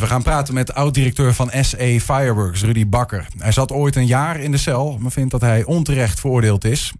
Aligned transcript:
We 0.00 0.06
gaan 0.06 0.22
praten 0.22 0.54
met 0.54 0.74
oud-directeur 0.74 1.34
van 1.34 1.50
SE 1.60 2.00
Fireworks, 2.00 2.62
Rudy 2.62 2.88
Bakker. 2.88 3.26
Hij 3.38 3.52
zat 3.52 3.72
ooit 3.72 3.96
een 3.96 4.06
jaar 4.06 4.40
in 4.40 4.50
de 4.50 4.56
cel, 4.56 4.98
maar 5.00 5.10
vindt 5.10 5.30
dat 5.30 5.40
hij 5.40 5.64
onterecht 5.64 6.20
veroordeeld 6.20 6.64
is. 6.64 6.92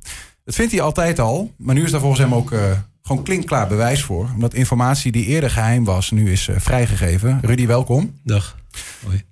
Dat 0.45 0.55
vindt 0.55 0.73
hij 0.73 0.81
altijd 0.81 1.19
al, 1.19 1.53
maar 1.57 1.75
nu 1.75 1.85
is 1.85 1.91
daar 1.91 2.01
volgens 2.01 2.21
hem 2.21 2.35
ook 2.35 2.51
uh, 2.51 2.63
gewoon 3.03 3.23
klinkklaar 3.23 3.69
bewijs 3.69 4.03
voor. 4.03 4.31
Omdat 4.35 4.55
informatie 4.55 5.13
die 5.13 5.27
eerder 5.27 5.51
geheim 5.51 5.85
was, 5.85 6.11
nu 6.11 6.33
is 6.33 6.49
uh, 6.49 6.57
vrijgegeven. 6.59 7.39
Rudy, 7.43 7.67
welkom. 7.67 8.15
Dag. 8.25 8.57
Hoi. 9.05 9.23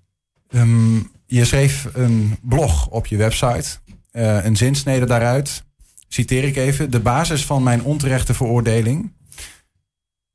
Um, 0.50 1.10
je 1.26 1.44
schreef 1.44 1.88
een 1.92 2.36
blog 2.42 2.86
op 2.86 3.06
je 3.06 3.16
website, 3.16 3.68
uh, 4.12 4.44
een 4.44 4.56
zinsnede 4.56 5.06
daaruit. 5.06 5.64
Citeer 6.08 6.44
ik 6.44 6.56
even. 6.56 6.90
De 6.90 7.00
basis 7.00 7.44
van 7.44 7.62
mijn 7.62 7.82
onterechte 7.82 8.34
veroordeling 8.34 9.12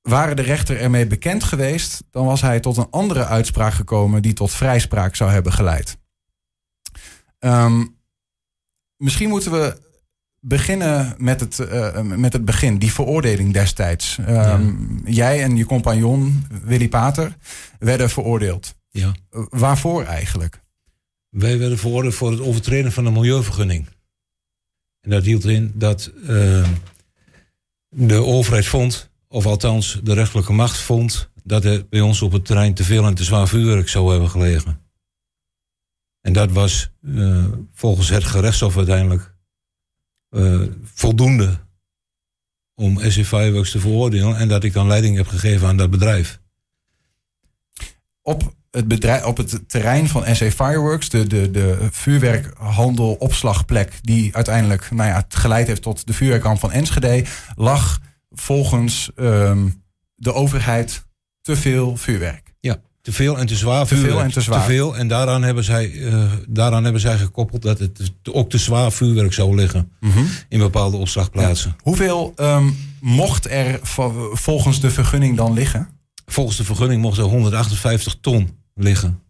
waren 0.04 0.36
de 0.36 0.42
rechter 0.42 0.80
ermee 0.80 1.08
bekend 1.08 1.44
geweest, 1.44 2.04
dan 2.12 2.26
was 2.26 2.42
hij 2.42 2.60
tot 2.60 2.78
een 2.78 2.90
andere 2.90 3.26
uitspraak 3.26 3.74
gekomen 3.74 4.22
die 4.22 4.34
tot 4.34 4.52
vrijspraak 4.52 5.16
zou 5.16 5.32
hebben 5.32 5.54
geleid. 5.54 5.98
Um, 7.40 7.98
misschien 8.98 9.30
moeten 9.30 9.52
we 9.52 9.82
beginnen 10.40 11.16
met 11.18 11.40
het, 11.40 11.60
uh, 11.60 12.02
met 12.02 12.34
het 12.34 12.46
begin, 12.46 12.78
die 12.78 12.92
veroordeling 12.92 13.54
destijds. 13.54 14.18
Um, 14.18 14.28
ja. 14.28 15.12
Jij 15.12 15.44
en 15.44 15.56
je 15.56 15.66
compagnon 15.66 16.48
Willy 16.64 16.90
Pater 16.90 17.38
werden 17.80 18.10
veroordeeld. 18.10 18.76
Ja. 18.90 19.12
Uh, 19.32 19.46
waarvoor 19.50 20.04
eigenlijk? 20.04 20.60
Wij 21.30 21.60
werden 21.60 21.78
veroordeeld 21.78 22.16
voor 22.16 22.32
het 22.32 22.42
overtreden 22.42 22.92
van 22.92 23.04
de 23.04 23.12
milieuvergunning. 23.12 23.88
En 25.02 25.10
dat 25.10 25.24
hield 25.24 25.46
in 25.46 25.72
dat 25.76 26.12
uh, 26.16 26.70
de 27.90 28.24
overheid 28.24 28.66
vond 28.66 29.12
of 29.34 29.46
althans 29.46 30.00
de 30.04 30.14
rechterlijke 30.14 30.54
macht 30.54 30.78
vond 30.78 31.30
dat 31.44 31.66
er 31.66 31.88
bij 31.90 32.02
ons 32.02 32.22
op 32.22 32.32
het 32.32 32.46
terrein 32.46 32.74
te 32.74 32.84
veel 32.84 33.06
en 33.06 33.14
te 33.14 33.24
zwaar 33.24 33.48
vuurwerk 33.48 33.90
zou 33.90 34.12
hebben 34.12 34.30
gelegen. 34.30 34.80
En 36.22 36.34
dat 36.34 36.52
was 36.52 36.92
uh, 37.02 37.46
volgens 37.74 38.10
het 38.10 38.24
gerechtshof 38.24 38.78
uiteindelijk 38.78 39.34
uh, 40.30 40.62
voldoende 40.84 41.60
om 42.76 43.00
SC 43.00 43.26
Fireworks 43.26 43.72
te 43.72 43.80
veroordelen 43.80 44.38
en 44.38 44.48
dat 44.48 44.64
ik 44.64 44.74
dan 44.74 44.88
leiding 44.88 45.18
heb 45.18 45.28
gegeven 45.28 45.68
aan 45.68 45.78
dat 45.78 45.90
bedrijf. 45.90 46.40
Op 48.22 48.54
het, 48.72 48.88
bedrijf, 48.88 49.26
op 49.26 49.38
het 49.38 49.70
terrein 49.70 50.08
van 50.08 50.36
SC 50.36 50.44
Fireworks, 50.44 51.10
de, 51.10 51.28
de, 51.28 51.52
de 51.52 51.88
vuurwerkhandel 51.92 53.14
opslagplek 53.14 54.00
die 54.02 54.36
uiteindelijk 54.36 54.92
nou 54.92 55.10
ja, 55.10 55.26
geleid 55.30 55.68
heeft 55.68 55.82
tot 55.82 56.08
de 56.08 56.14
vuurwerkramp 56.14 56.60
van 56.60 56.72
Enschede, 56.72 57.26
lag 57.56 58.00
volgens 58.34 59.12
um, 59.16 59.84
de 60.16 60.34
overheid 60.34 61.06
te 61.42 61.56
veel 61.56 61.98
vuurwerk. 61.98 62.54
Ja, 62.60 62.82
te 63.02 63.12
veel 63.12 63.38
en 63.38 63.46
te 63.46 63.56
zwaar 63.56 63.86
te 63.86 63.96
veel 63.96 64.22
en 64.22 64.32
te 64.32 64.42
zwaar. 64.42 64.60
Te 64.60 64.66
veel 64.66 64.98
en 64.98 65.08
daaraan 65.08 65.44
hebben 65.44 65.64
zij, 65.64 65.92
uh, 65.92 66.32
daaraan 66.48 66.84
hebben 66.84 67.02
zij 67.02 67.18
gekoppeld 67.18 67.62
dat 67.62 67.80
het 67.80 68.12
ook 68.32 68.50
te 68.50 68.58
zwaar 68.58 68.92
vuurwerk 68.92 69.34
zou 69.34 69.56
liggen 69.56 69.92
mm 70.00 70.12
-hmm. 70.12 70.28
in 70.50 70.60
bepaalde 70.60 70.98
opslagplaatsen. 70.98 71.74
Ja. 71.78 71.84
Hoeveel 71.84 72.34
um, 72.36 72.78
mocht 73.02 73.50
er 73.50 73.80
volgens 74.34 74.80
de 74.80 74.92
vergunning 74.92 75.38
dan 75.38 75.54
liggen? 75.54 75.90
Volgens 76.26 76.58
de 76.58 76.64
vergunning 76.64 77.02
mocht 77.02 77.18
er 77.18 77.24
158 77.24 78.16
ton 78.22 78.58
liggen. 78.76 79.22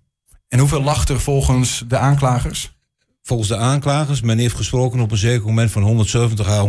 En 0.47 0.59
hoeveel 0.59 0.83
lag 0.83 1.07
er 1.07 1.19
volgens 1.19 1.83
de 1.87 1.97
aanklagers? 1.97 2.77
Volgens 3.21 3.49
de 3.49 3.57
aanklagers, 3.57 4.21
men 4.21 4.37
heeft 4.37 4.55
gesproken 4.55 4.99
op 4.99 5.11
een 5.11 5.17
zeker 5.17 5.45
moment 5.45 5.71
van 5.71 5.81
170 5.83 6.47
à 6.47 6.67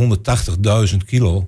180.000 0.91 0.97
kilo. 1.05 1.47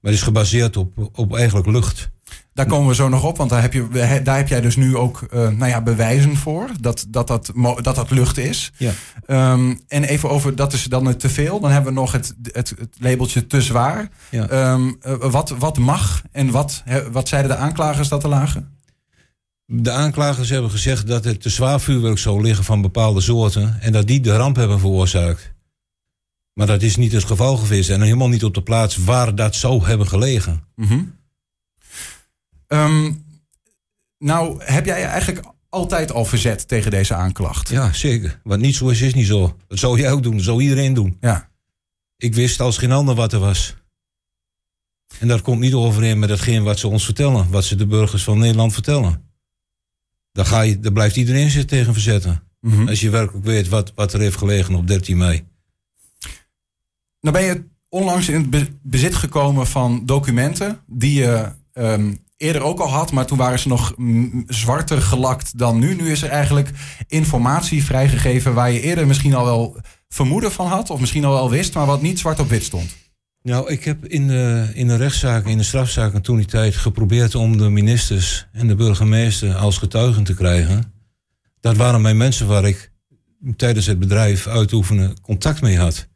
Maar 0.00 0.10
het 0.10 0.20
is 0.20 0.26
gebaseerd 0.26 0.76
op, 0.76 1.10
op 1.14 1.36
eigenlijk 1.36 1.66
lucht. 1.66 2.10
Daar 2.52 2.66
komen 2.66 2.88
we 2.88 2.94
zo 2.94 3.08
nog 3.08 3.24
op, 3.24 3.36
want 3.36 3.50
daar 3.50 3.62
heb, 3.62 3.72
je, 3.72 4.20
daar 4.24 4.36
heb 4.36 4.48
jij 4.48 4.60
dus 4.60 4.76
nu 4.76 4.96
ook 4.96 5.20
uh, 5.22 5.48
nou 5.48 5.66
ja, 5.66 5.82
bewijzen 5.82 6.36
voor 6.36 6.68
dat 6.80 7.06
dat, 7.08 7.26
dat, 7.26 7.52
dat, 7.82 7.94
dat 7.94 8.10
lucht 8.10 8.38
is. 8.38 8.72
Ja. 8.76 8.92
Um, 9.52 9.80
en 9.88 10.04
even 10.04 10.30
over, 10.30 10.56
dat 10.56 10.72
is 10.72 10.84
dan 10.84 11.06
het 11.06 11.20
te 11.20 11.28
veel. 11.28 11.60
Dan 11.60 11.70
hebben 11.70 11.94
we 11.94 12.00
nog 12.00 12.12
het, 12.12 12.34
het, 12.42 12.74
het 12.78 12.96
labeltje 12.98 13.46
te 13.46 13.62
zwaar. 13.62 14.08
Ja. 14.30 14.72
Um, 14.72 14.98
uh, 15.06 15.14
wat, 15.16 15.54
wat 15.58 15.78
mag 15.78 16.22
en 16.32 16.50
wat, 16.50 16.82
wat 17.12 17.28
zeiden 17.28 17.50
de 17.50 17.56
aanklagers 17.56 18.08
dat 18.08 18.22
er 18.22 18.28
lagen? 18.28 18.78
De 19.66 19.90
aanklagers 19.90 20.48
hebben 20.48 20.70
gezegd 20.70 21.06
dat 21.06 21.24
het 21.24 21.42
te 21.42 21.48
zwaar 21.48 21.80
vuurwerk 21.80 22.18
zou 22.18 22.42
liggen 22.42 22.64
van 22.64 22.82
bepaalde 22.82 23.20
soorten 23.20 23.76
en 23.80 23.92
dat 23.92 24.06
die 24.06 24.20
de 24.20 24.36
ramp 24.36 24.56
hebben 24.56 24.80
veroorzaakt. 24.80 25.52
Maar 26.52 26.66
dat 26.66 26.82
is 26.82 26.96
niet 26.96 27.12
het 27.12 27.24
geval 27.24 27.56
geweest 27.56 27.90
en 27.90 28.02
helemaal 28.02 28.28
niet 28.28 28.44
op 28.44 28.54
de 28.54 28.62
plaats 28.62 28.96
waar 28.96 29.34
dat 29.34 29.54
zou 29.54 29.84
hebben 29.84 30.06
gelegen. 30.06 30.64
Mm 30.74 30.86
-hmm. 30.86 31.18
um, 32.68 33.24
nou, 34.18 34.64
heb 34.64 34.86
jij 34.86 35.04
eigenlijk 35.04 35.46
altijd 35.68 36.12
al 36.12 36.24
verzet 36.24 36.68
tegen 36.68 36.90
deze 36.90 37.14
aanklacht? 37.14 37.68
Ja, 37.68 37.92
zeker. 37.92 38.40
Wat 38.42 38.58
niet 38.58 38.74
zo 38.74 38.88
is, 38.88 39.00
is 39.00 39.14
niet 39.14 39.26
zo. 39.26 39.56
Dat 39.68 39.78
zou 39.78 39.98
jij 39.98 40.12
ook 40.12 40.22
doen, 40.22 40.36
dat 40.36 40.44
zou 40.44 40.62
iedereen 40.62 40.94
doen. 40.94 41.16
Ja. 41.20 41.50
Ik 42.16 42.34
wist 42.34 42.60
als 42.60 42.78
geen 42.78 42.92
ander 42.92 43.14
wat 43.14 43.32
er 43.32 43.38
was. 43.38 43.76
En 45.18 45.28
dat 45.28 45.42
komt 45.42 45.60
niet 45.60 45.74
overeen 45.74 46.18
met 46.18 46.30
hetgeen 46.30 46.62
wat 46.62 46.78
ze 46.78 46.88
ons 46.88 47.04
vertellen, 47.04 47.50
wat 47.50 47.64
ze 47.64 47.76
de 47.76 47.86
burgers 47.86 48.24
van 48.24 48.38
Nederland 48.38 48.72
vertellen. 48.72 49.24
Daar, 50.32 50.46
ga 50.46 50.60
je, 50.60 50.80
daar 50.80 50.92
blijft 50.92 51.16
iedereen 51.16 51.50
zich 51.50 51.64
tegen 51.64 51.92
verzetten. 51.92 52.42
Mhm. 52.60 52.72
Mm 52.72 52.78
-hmm. 52.78 52.88
Als 52.88 53.00
je 53.00 53.10
werkelijk 53.10 53.44
weet 53.44 53.68
wat, 53.68 53.92
wat 53.94 54.12
er 54.12 54.20
heeft 54.20 54.36
gelegen 54.36 54.74
op 54.74 54.86
13 54.86 55.16
mei. 55.16 55.44
Nou 57.20 57.36
ben 57.36 57.44
je 57.44 57.64
onlangs 57.88 58.28
in 58.28 58.48
het 58.50 58.70
bezit 58.82 59.14
gekomen 59.14 59.66
van 59.66 60.02
documenten 60.06 60.80
die 60.86 61.14
je 61.14 61.52
um, 61.72 62.24
eerder 62.36 62.62
ook 62.62 62.80
al 62.80 62.88
had, 62.88 63.12
maar 63.12 63.26
toen 63.26 63.38
waren 63.38 63.58
ze 63.58 63.68
nog 63.68 63.94
zwarter 64.46 65.02
gelakt 65.02 65.58
dan 65.58 65.78
nu. 65.78 65.94
Nu 65.94 66.10
is 66.10 66.22
er 66.22 66.28
eigenlijk 66.28 66.70
informatie 67.06 67.84
vrijgegeven 67.84 68.54
waar 68.54 68.70
je 68.72 68.80
eerder 68.80 69.06
misschien 69.06 69.34
al 69.34 69.44
wel 69.44 69.80
vermoeden 70.08 70.52
van 70.52 70.66
had, 70.66 70.90
of 70.90 71.00
misschien 71.00 71.24
al 71.24 71.32
wel 71.32 71.50
wist, 71.50 71.74
maar 71.74 71.86
wat 71.86 72.02
niet 72.02 72.18
zwart 72.18 72.40
op 72.40 72.48
wit 72.48 72.62
stond. 72.62 72.96
Nou, 73.42 73.70
ik 73.70 73.84
heb 73.84 74.06
in 74.06 74.26
de, 74.26 74.70
in 74.74 74.86
de 74.86 74.96
rechtszaken, 74.96 75.50
in 75.50 75.58
de 75.58 75.64
strafzaken 75.64 76.22
toen 76.22 76.36
die 76.36 76.46
tijd 76.46 76.76
geprobeerd 76.76 77.34
om 77.34 77.56
de 77.56 77.68
ministers 77.68 78.46
en 78.52 78.66
de 78.66 78.74
burgemeester 78.74 79.54
als 79.54 79.78
getuigen 79.78 80.24
te 80.24 80.34
krijgen. 80.34 80.92
Dat 81.60 81.76
waren 81.76 82.00
mijn 82.00 82.16
mensen 82.16 82.46
waar 82.46 82.64
ik 82.64 82.92
tijdens 83.56 83.86
het 83.86 83.98
bedrijf 83.98 84.46
uitoefenen 84.46 85.20
contact 85.20 85.60
mee 85.60 85.78
had. 85.78 86.08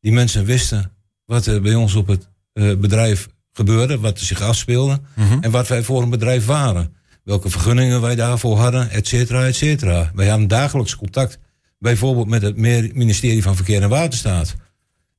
Die 0.00 0.12
mensen 0.12 0.44
wisten 0.44 0.92
wat 1.24 1.46
er 1.46 1.60
bij 1.60 1.74
ons 1.74 1.94
op 1.94 2.06
het 2.06 2.28
uh, 2.54 2.76
bedrijf 2.76 3.28
gebeurde, 3.52 3.98
wat 3.98 4.18
er 4.18 4.26
zich 4.26 4.40
afspeelde 4.40 5.00
Mhm. 5.14 5.26
mm 5.26 5.30
-hmm. 5.32 5.42
en 5.42 5.50
wat 5.50 5.68
wij 5.68 5.82
voor 5.82 6.02
een 6.02 6.10
bedrijf 6.10 6.46
waren. 6.46 6.94
Welke 7.24 7.50
vergunningen 7.50 8.00
wij 8.00 8.14
daarvoor 8.14 8.58
hadden, 8.58 8.90
et 8.90 9.06
cetera, 9.06 9.46
et 9.46 9.56
cetera. 9.56 10.10
Wij 10.14 10.28
hadden 10.28 10.48
dagelijks 10.48 10.96
contact, 10.96 11.38
bijvoorbeeld 11.78 12.28
met 12.28 12.42
het 12.42 12.56
ministerie 12.94 13.42
van 13.42 13.56
Verkeer 13.56 13.82
en 13.82 13.88
Waterstaat. 13.88 14.54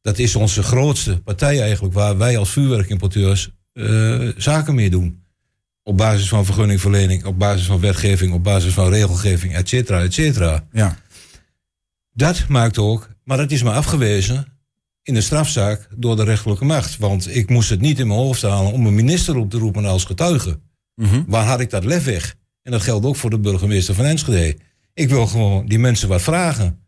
Dat 0.01 0.17
is 0.17 0.35
onze 0.35 0.63
grootste 0.63 1.21
partij 1.21 1.61
eigenlijk, 1.61 1.93
waar 1.93 2.17
wij 2.17 2.37
als 2.37 2.49
vuurwerkimporteurs 2.49 3.49
uh, 3.73 4.31
zaken 4.37 4.75
mee 4.75 4.89
doen. 4.89 5.23
Op 5.83 5.97
basis 5.97 6.29
van 6.29 6.45
vergunningverlening, 6.45 7.25
op 7.25 7.39
basis 7.39 7.65
van 7.65 7.79
wetgeving, 7.79 8.33
op 8.33 8.43
basis 8.43 8.73
van 8.73 8.89
regelgeving, 8.89 9.55
et 9.55 9.69
cetera, 9.69 10.01
et 10.01 10.13
cetera. 10.13 10.67
Ja. 10.71 10.97
Dat 12.13 12.47
maakt 12.47 12.77
ook, 12.77 13.09
maar 13.23 13.37
dat 13.37 13.51
is 13.51 13.63
me 13.63 13.71
afgewezen 13.71 14.45
in 15.03 15.13
de 15.13 15.21
strafzaak 15.21 15.87
door 15.97 16.15
de 16.15 16.23
rechterlijke 16.23 16.65
macht. 16.65 16.97
Want 16.97 17.35
ik 17.35 17.49
moest 17.49 17.69
het 17.69 17.81
niet 17.81 17.99
in 17.99 18.07
mijn 18.07 18.19
hoofd 18.19 18.41
halen 18.41 18.71
om 18.73 18.85
een 18.85 18.95
minister 18.95 19.35
op 19.35 19.49
te 19.49 19.57
roepen 19.57 19.85
als 19.85 20.03
getuige. 20.03 20.59
Mm 20.95 21.05
-hmm. 21.05 21.25
Waar 21.27 21.45
had 21.45 21.59
ik 21.59 21.69
dat 21.69 21.85
lef 21.85 22.03
weg? 22.03 22.35
En 22.63 22.71
dat 22.71 22.81
geldt 22.81 23.05
ook 23.05 23.15
voor 23.15 23.29
de 23.29 23.39
burgemeester 23.39 23.95
van 23.95 24.05
Enschede. 24.05 24.57
Ik 24.93 25.09
wil 25.09 25.27
gewoon 25.27 25.65
die 25.65 25.79
mensen 25.79 26.07
wat 26.07 26.21
vragen. 26.21 26.79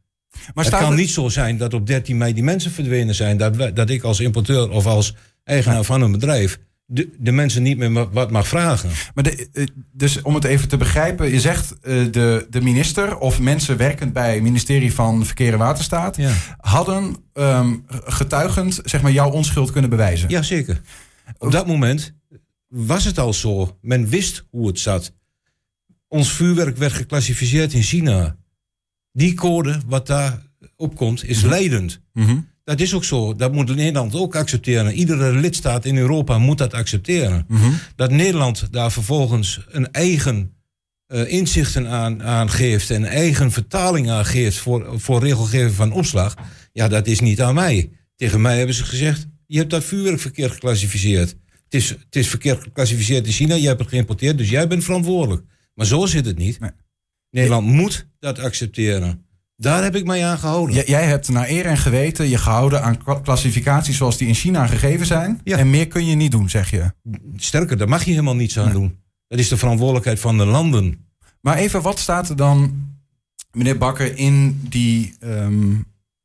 Maar 0.54 0.66
het 0.66 0.74
kan 0.74 0.92
er... 0.92 0.98
niet 0.98 1.10
zo 1.10 1.30
zijn 1.30 1.58
dat 1.58 1.74
op 1.74 1.88
13 1.88 2.18
mei 2.18 2.34
die 2.34 2.44
mensen 2.44 2.72
verdwenen 2.72 3.16
zijn. 3.16 3.38
Dat, 3.38 3.76
dat 3.76 3.90
ik 3.90 4.04
als 4.04 4.20
importeur 4.20 4.70
of 4.70 4.86
als 4.86 5.16
eigenaar 5.44 5.84
van 5.84 6.02
een 6.02 6.12
bedrijf 6.12 6.60
de, 6.94 7.10
de 7.18 7.32
mensen 7.32 7.64
niet 7.64 7.78
meer 7.78 8.10
wat 8.12 8.32
mag 8.32 8.48
vragen. 8.48 8.90
Maar 9.14 9.24
de, 9.24 9.68
dus 9.92 10.22
om 10.22 10.36
het 10.36 10.44
even 10.44 10.68
te 10.68 10.78
begrijpen, 10.78 11.30
je 11.30 11.40
zegt 11.40 11.72
uh, 11.72 12.12
de, 12.12 12.48
de 12.50 12.62
minister 12.62 13.18
of 13.18 13.40
mensen 13.40 13.78
werkend 13.78 14.14
bij 14.14 14.34
het 14.34 14.44
ministerie 14.44 14.94
van 14.94 15.26
Verkeer 15.26 15.54
en 15.54 15.60
Waterstaat 15.60 16.16
ja. 16.16 16.32
hadden 16.58 17.16
um, 17.34 17.86
getuigend 17.88 18.80
zeg 18.84 19.02
maar, 19.02 19.12
jouw 19.12 19.30
onschuld 19.30 19.72
kunnen 19.72 19.90
bewijzen. 19.90 20.30
Jazeker. 20.30 20.82
Op 21.38 21.52
dat 21.52 21.68
moment 21.68 22.14
was 22.68 23.06
het 23.06 23.20
al 23.20 23.34
zo. 23.34 23.78
Men 23.82 24.08
wist 24.08 24.46
hoe 24.50 24.68
het 24.68 24.80
zat. 24.80 25.14
Ons 26.08 26.32
vuurwerk 26.32 26.78
werd 26.78 26.94
geclassificeerd 26.94 27.74
in 27.74 27.84
China. 27.84 28.38
Die 29.12 29.34
code 29.34 29.80
wat 29.86 30.08
daar 30.08 30.42
opkomt 30.76 31.24
is 31.24 31.38
Mhm. 31.38 31.46
mm 31.46 31.52
-hmm. 31.52 31.60
leidend. 31.60 32.02
Mm 32.14 32.26
-hmm. 32.26 32.50
Dat 32.72 32.80
is 32.80 32.94
ook 32.94 33.04
zo. 33.04 33.36
Dat 33.36 33.54
moet 33.54 33.76
Nederland 33.76 34.16
ook 34.16 34.36
accepteren. 34.36 34.94
Iedere 34.94 35.32
lidstaat 35.32 35.86
in 35.86 35.98
Europa 35.98 36.38
moet 36.38 36.58
dat 36.58 36.74
accepteren. 36.74 37.46
Mm 37.48 37.58
-hmm. 37.58 37.80
Dat 37.96 38.12
Nederland 38.12 38.68
daar 38.72 38.92
vervolgens 38.92 39.60
een 39.68 39.92
eigen 39.92 40.54
uh, 41.08 41.32
inzichten 41.32 41.88
aan, 41.88 42.24
aan 42.24 42.50
geeft 42.50 42.90
en 42.90 43.06
eigen 43.06 43.52
vertaling 43.52 44.10
aan 44.10 44.26
geeft 44.26 44.58
voor, 44.58 45.00
voor 45.00 45.20
regelgeving 45.24 45.74
van 45.74 45.92
opslag. 45.92 46.36
Ja, 46.74 46.88
dat 46.88 47.08
is 47.08 47.20
niet 47.20 47.42
aan 47.42 47.54
mij. 47.54 47.90
Tegen 48.16 48.42
mij 48.42 48.58
hebben 48.58 48.76
ze 48.76 48.84
gezegd: 48.84 49.28
je 49.46 49.58
hebt 49.58 49.70
dat 49.70 49.84
vuurwerk 49.84 50.20
verkeerd 50.20 50.52
geclassificeerd. 50.52 51.30
Het 51.64 51.74
is, 51.74 51.90
het 51.90 52.16
is 52.16 52.28
verkeerd 52.28 52.62
geclassificeerd 52.62 53.26
in 53.26 53.32
China, 53.32 53.56
je 53.56 53.68
hebt 53.68 53.80
het 53.80 53.90
geïmporteerd, 53.90 54.38
dus 54.38 54.50
jij 54.50 54.68
bent 54.68 54.84
verantwoordelijk. 54.84 55.44
Maar 55.74 55.86
zo 55.86 56.06
zit 56.06 56.26
het 56.26 56.38
niet. 56.38 56.60
Nee. 56.60 56.72
Nederland 57.30 57.68
moet 57.68 58.08
dat 58.20 58.40
accepteren. 58.40 59.26
Daar 59.62 59.84
heb 59.84 59.96
ik 59.96 60.06
mij 60.06 60.26
aan 60.26 60.38
gehouden. 60.38 60.76
J- 60.76 60.90
jij 60.90 61.06
hebt 61.06 61.30
naar 61.30 61.50
eer 61.50 61.66
en 61.66 61.78
geweten 61.78 62.30
je 62.30 62.38
gehouden 62.38 62.84
aan 62.84 63.22
klassificaties 63.24 63.98
zoals 63.98 64.18
die 64.18 64.28
in 64.28 64.34
China 64.34 64.68
gegeven 64.68 65.06
zijn. 65.06 65.42
Ja. 65.44 65.58
En 65.58 65.70
meer 65.70 65.88
kun 65.88 66.06
je 66.06 66.16
niet 66.16 66.32
doen, 66.32 66.50
zeg 66.50 66.70
je. 66.70 66.92
Sterker, 67.36 67.78
daar 67.78 67.90
mag 67.90 68.04
je 68.04 68.10
helemaal 68.12 68.36
niets 68.36 68.60
aan 68.60 68.72
doen. 68.72 68.98
Dat 69.28 69.40
is 69.40 69.48
de 69.48 69.58
verantwoordelijkheid 69.58 70.20
van 70.20 70.38
de 70.38 70.46
landen. 70.46 71.06
Maar 71.42 71.58
even, 71.58 71.82
wat 71.82 72.00
staat 72.00 72.30
er 72.30 72.36
dan, 72.36 72.74
meneer 73.52 73.78
Bakker, 73.78 74.18
in 74.18 74.60
die 74.70 75.14
ehm, 75.20 75.74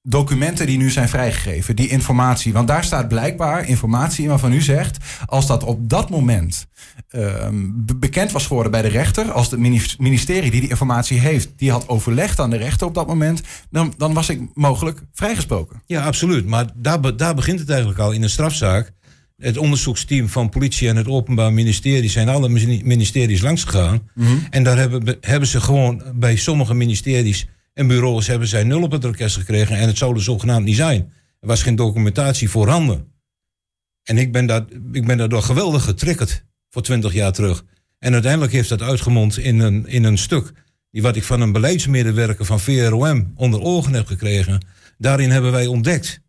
documenten 0.09 0.67
die 0.67 0.79
nu 0.79 0.91
zijn 0.91 1.09
vrijgegeven? 1.09 1.77
Die 1.77 1.89
informatie. 1.89 2.53
Want 2.53 2.69
daar 2.69 2.85
staat 2.85 3.09
blijkbaar 3.09 3.69
informatie 3.69 4.23
in 4.23 4.29
waarvan 4.29 4.53
u 4.53 4.61
zegt... 4.61 4.99
als 5.27 5.47
dat 5.47 5.65
op 5.65 5.89
dat 5.89 6.11
moment 6.11 6.67
ehm, 7.09 7.55
be- 7.75 7.97
bekend 7.97 8.33
was 8.33 8.47
geworden 8.47 8.73
bij 8.73 8.83
de 8.83 8.89
rechter... 8.89 9.33
als 9.33 9.51
het 9.51 9.61
minis- 9.61 9.97
ministerie 9.97 10.51
die 10.51 10.61
die 10.61 10.71
informatie 10.71 11.19
heeft... 11.21 11.53
die 11.57 11.71
had 11.71 11.89
overlegd 11.89 12.41
aan 12.41 12.51
de 12.51 12.57
rechter 12.57 12.87
op 12.87 12.95
dat 12.95 13.07
moment... 13.07 13.43
dan, 13.71 13.95
dan 13.97 14.15
was 14.15 14.29
ik 14.29 14.41
mogelijk 14.55 15.03
vrijgesproken. 15.13 15.83
Ja, 15.87 16.05
absoluut. 16.05 16.47
Maar 16.47 16.67
daar, 16.75 17.17
daar 17.17 17.35
begint 17.35 17.59
het 17.59 17.69
eigenlijk 17.71 18.01
al 18.01 18.13
in 18.13 18.23
een 18.23 18.31
strafzaak. 18.31 18.93
Het 19.37 19.59
onderzoeksteam 19.59 20.29
van 20.29 20.49
politie 20.49 20.89
en 20.89 20.97
het 20.97 21.09
Openbaar 21.09 21.53
Ministerie 21.53 22.11
zijn 22.11 22.29
alle 22.29 22.49
mini- 22.49 22.83
ministeries 22.85 23.41
langsgegaan. 23.41 24.09
En 24.51 24.63
daar 24.63 24.77
hebben, 24.77 25.17
hebben 25.21 25.49
ze 25.49 25.61
gewoon 25.61 26.03
bij 26.15 26.37
sommige 26.37 26.75
ministeries 26.75 27.47
en 27.77 27.87
bureaus 27.87 28.27
hebben 28.27 28.49
zij 28.49 28.65
nul 28.65 28.83
op 28.83 28.93
het 28.93 29.05
orkest 29.05 29.37
gekregen. 29.37 29.77
En 29.77 29.87
het 29.87 29.99
zou 29.99 30.15
er 30.15 30.23
zogenaamd 30.23 30.65
niet 30.65 30.77
zijn. 30.77 31.13
Er 31.41 31.49
was 31.49 31.63
geen 31.63 31.77
documentatie 31.77 32.51
voorhanden. 32.51 33.07
En 34.03 34.19
ik 34.19 34.33
ben, 34.33 34.47
daar, 34.47 34.65
ik 34.93 35.07
ben 35.07 35.17
daardoor 35.19 35.43
geweldig 35.43 35.85
getriggerd 35.85 36.45
voor 36.71 36.83
twintig 36.83 37.13
jaar 37.13 37.33
terug. 37.33 37.65
En 37.99 38.13
uiteindelijk 38.13 38.53
heeft 38.53 38.69
dat 38.69 38.83
uitgemond 38.83 39.39
in 39.39 39.59
een, 39.59 39.87
in 39.87 40.05
een 40.05 40.19
stuk. 40.19 40.53
Die 40.91 41.03
wat 41.03 41.17
ik 41.17 41.25
van 41.25 41.41
een 41.41 41.53
beleidsmedewerker 41.53 42.45
van 42.45 42.61
VROM 42.61 43.33
onder 43.35 43.61
ogen 43.61 43.93
heb 43.93 44.07
gekregen. 44.07 44.65
Daarin 44.99 45.31
hebben 45.31 45.53
wij 45.53 45.67
ontdekt 45.67 46.21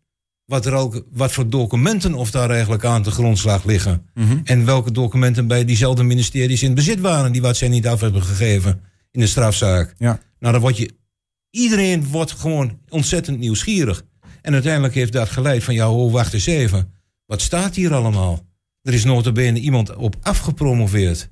wat, 0.44 0.66
er 0.66 0.72
ook, 0.72 1.04
wat 1.12 1.32
voor 1.32 1.48
documenten 1.48 2.14
of 2.14 2.30
daar 2.30 2.50
eigenlijk 2.50 2.84
aan 2.84 3.02
de 3.02 3.10
grondslag 3.10 3.64
liggen. 3.64 4.02
En 4.44 4.64
welke 4.64 4.92
documenten 4.92 5.46
bij 5.46 5.64
diezelfde 5.64 6.02
ministeries 6.02 6.62
in 6.62 6.74
bezit 6.74 7.00
waren. 7.00 7.32
Die 7.32 7.42
wat 7.42 7.56
zij 7.56 7.68
niet 7.68 7.86
af 7.86 8.00
hebben 8.00 8.22
gegeven 8.22 8.80
in 9.10 9.20
de 9.20 9.26
strafzaak. 9.26 9.94
Ja. 9.98 10.20
Nou, 10.38 10.52
dan 10.52 10.62
word 10.62 10.76
je. 10.76 10.96
Iedereen 11.50 12.06
wordt 12.08 12.32
gewoon 12.32 12.78
ontzettend 12.88 13.38
nieuwsgierig. 13.38 14.04
En 14.42 14.52
uiteindelijk 14.52 14.94
heeft 14.94 15.12
dat 15.12 15.28
geleid 15.28 15.64
van, 15.64 15.74
ja, 15.74 15.90
oh, 15.92 16.12
wacht 16.12 16.32
eens 16.34 16.46
even. 16.46 16.92
Wat 17.26 17.40
staat 17.40 17.74
hier 17.74 17.94
allemaal? 17.94 18.46
Er 18.82 18.94
is 18.94 19.04
nota 19.04 19.32
bene 19.32 19.58
iemand 19.58 19.94
op 19.96 20.16
afgepromoveerd. 20.22 21.28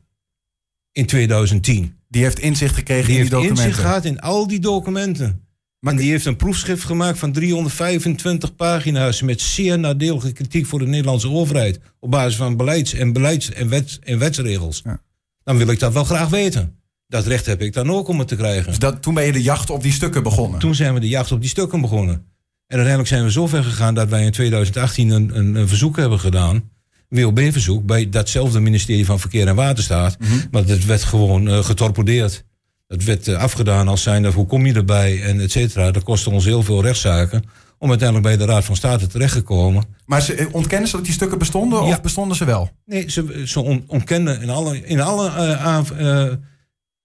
In 0.93 1.07
2010. 1.07 1.95
Die 2.09 2.23
heeft 2.23 2.39
inzicht 2.39 2.75
gekregen 2.75 3.05
Die 3.07 3.13
in 3.15 3.19
heeft 3.21 3.31
die 3.31 3.39
documenten. 3.41 3.67
inzicht 3.67 3.87
gehad 3.87 4.05
in 4.05 4.21
al 4.21 4.47
die 4.47 4.61
documenten. 4.61 5.41
Maar- 5.81 5.93
en 5.93 5.99
die 5.99 6.11
heeft 6.11 6.25
een 6.25 6.37
proefschrift 6.37 6.85
gemaakt 6.85 7.19
van 7.19 7.33
325 7.33 8.57
pagina's... 8.57 9.23
met 9.23 9.41
zeer 9.41 9.79
nadelige 9.79 10.33
kritiek 10.33 10.67
voor 10.67 10.79
de 10.79 10.87
Nederlandse 10.87 11.31
overheid... 11.31 11.81
op 12.01 12.11
basis 12.11 12.37
van 12.37 12.57
beleids- 12.57 12.93
en, 12.93 13.13
beleids- 13.13 13.51
en, 13.53 13.69
wets- 13.69 13.99
en 13.99 14.19
wetsregels. 14.19 14.81
Ja. 14.85 15.03
Dan 15.45 15.57
wil 15.57 15.69
ik 15.69 15.79
dat 15.79 15.93
wel 15.93 16.05
graag 16.05 16.29
weten. 16.29 16.81
Dat 17.08 17.26
recht 17.26 17.47
heb 17.47 17.62
ik 17.62 17.73
dan 17.73 17.91
ook 17.91 18.08
om 18.08 18.19
het 18.19 18.29
te 18.29 18.37
krijgen. 18.37 18.67
Dus 18.67 18.79
dat, 18.79 19.03
toen 19.03 19.14
ben 19.14 19.25
je 19.25 19.32
de 19.32 19.43
jacht 19.43 19.70
op 19.70 19.82
die 19.82 19.93
stukken 19.93 20.23
begonnen. 20.23 20.58
Toen 20.61 20.75
zijn 20.75 20.94
we 20.94 21.00
de 21.00 21.08
jacht 21.08 21.32
op 21.32 21.41
die 21.41 21.49
stukken 21.50 21.81
begonnen. 21.81 22.14
En 22.14 22.76
uiteindelijk 22.76 23.08
zijn 23.08 23.25
we 23.25 23.31
zo 23.31 23.47
ver 23.47 23.64
gegaan 23.64 23.94
dat 23.94 24.08
wij 24.08 24.25
in 24.25 24.31
2018 24.32 25.11
een, 25.11 25.37
een, 25.38 25.55
een 25.55 25.69
verzoek 25.69 25.97
hebben 25.97 26.19
gedaan. 26.20 26.70
WOB-verzoek 27.08 27.87
bij 27.87 28.08
datzelfde 28.08 28.61
ministerie 28.61 29.05
van 29.06 29.20
Verkeer 29.20 29.47
en 29.49 29.55
Waterstaat. 29.55 30.17
Maar 30.50 30.64
dat 30.67 30.85
werd 30.85 31.03
gewoon 31.03 31.49
eh, 31.49 31.58
getorpedeerd. 31.64 32.44
Dat 32.87 33.03
werd 33.03 33.29
eh, 33.29 33.37
afgedaan 33.38 33.88
als 33.88 34.03
zijnde, 34.03 34.31
hoe 34.32 34.47
kom 34.47 34.67
je 34.67 34.73
erbij 34.75 35.23
en 35.23 35.41
et 35.41 35.50
cetera. 35.50 35.91
Dat 35.91 36.03
kostte 36.03 36.31
ons 36.31 36.44
heel 36.44 36.62
veel 36.62 36.82
rechtszaken. 36.82 37.43
Om 37.79 37.88
uiteindelijk 37.88 38.29
bij 38.37 38.47
de 38.47 38.53
Raad 38.53 38.64
van 38.64 38.76
State 38.76 39.06
terechtgekomen. 39.06 39.85
Maar 40.06 40.23
ze, 40.23 40.35
eh, 40.35 40.47
ontkennen 40.50 40.88
ze 40.88 40.97
dat 40.97 41.05
die 41.05 41.14
stukken 41.14 41.38
bestonden 41.38 41.85
Ja. 41.85 41.88
of 41.88 42.03
bestonden 42.03 42.37
ze 42.37 42.44
wel? 42.44 42.70
Nee, 42.87 43.11
ze, 43.11 43.43
ze 43.47 43.61
on- 43.61 43.85
ontkenden 43.87 44.41
in 44.43 44.50
alle, 44.50 44.87
in 44.87 45.00
alle 45.00 45.31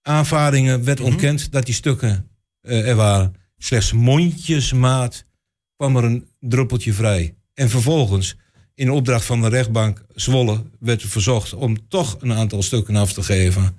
aanv- 0.02 0.32
aanvaringen 0.32 0.84
werd 0.84 1.00
ontkend 1.00 1.52
dat 1.52 1.64
die 1.66 1.74
stukken 1.74 2.28
eh, 2.60 2.88
er 2.88 2.96
waren. 2.96 3.34
Slechts 3.58 3.92
mondjesmaat 3.92 5.24
kwam 5.76 5.96
er 5.96 6.04
een 6.04 6.26
druppeltje 6.40 6.92
vrij. 6.92 7.34
En 7.54 7.68
vervolgens, 7.70 8.36
in 8.74 8.90
opdracht 8.90 9.24
van 9.24 9.40
de 9.40 9.48
rechtbank 9.48 10.04
Zwolle, 10.14 10.62
werd 10.80 11.02
verzocht 11.02 11.52
om 11.54 11.88
toch 11.88 12.16
een 12.20 12.32
aantal 12.32 12.62
stukken 12.62 12.96
af 12.96 13.12
te 13.12 13.22
geven. 13.22 13.76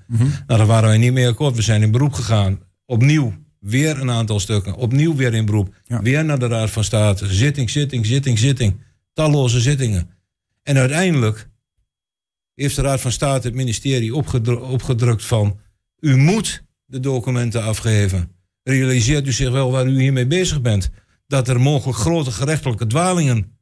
Nou, 0.47 0.59
daar 0.59 0.65
waren 0.65 0.89
wij 0.89 0.97
niet 0.97 1.13
meer 1.13 1.27
akkoord. 1.27 1.55
We 1.55 1.61
zijn 1.61 1.81
in 1.81 1.91
beroep 1.91 2.13
gegaan. 2.13 2.59
Opnieuw 2.85 3.33
weer 3.59 3.99
een 3.99 4.11
aantal 4.11 4.39
stukken. 4.39 4.75
Opnieuw 4.75 5.15
weer 5.15 5.33
in 5.33 5.45
beroep. 5.45 5.75
Ja. 5.85 6.01
Weer 6.01 6.25
naar 6.25 6.39
de 6.39 6.47
Raad 6.47 6.69
van 6.69 6.83
State. 6.83 7.33
Zitting, 7.33 7.69
zitting, 7.69 8.05
zitting, 8.05 8.39
zitting. 8.39 8.81
Talloze 9.13 9.59
zittingen. 9.61 10.09
En 10.63 10.77
uiteindelijk 10.77 11.49
heeft 12.55 12.75
de 12.75 12.81
Raad 12.81 13.01
van 13.01 13.11
State 13.11 13.47
het 13.47 13.55
ministerie 13.55 14.15
opgedru- 14.15 14.55
opgedrukt 14.55 15.25
van... 15.25 15.59
u 16.03 16.15
moet 16.17 16.63
de 16.85 16.99
documenten 16.99 17.63
afgeven. 17.63 18.31
Realiseert 18.63 19.27
u 19.27 19.31
zich 19.31 19.51
wel 19.51 19.71
waar 19.71 19.87
u 19.87 19.99
hiermee 20.01 20.27
bezig 20.27 20.61
bent? 20.61 20.89
Dat 21.27 21.47
er 21.47 21.59
mogelijk 21.61 21.97
grote 21.97 22.31
gerechtelijke 22.31 22.87
dwalingen 22.87 23.57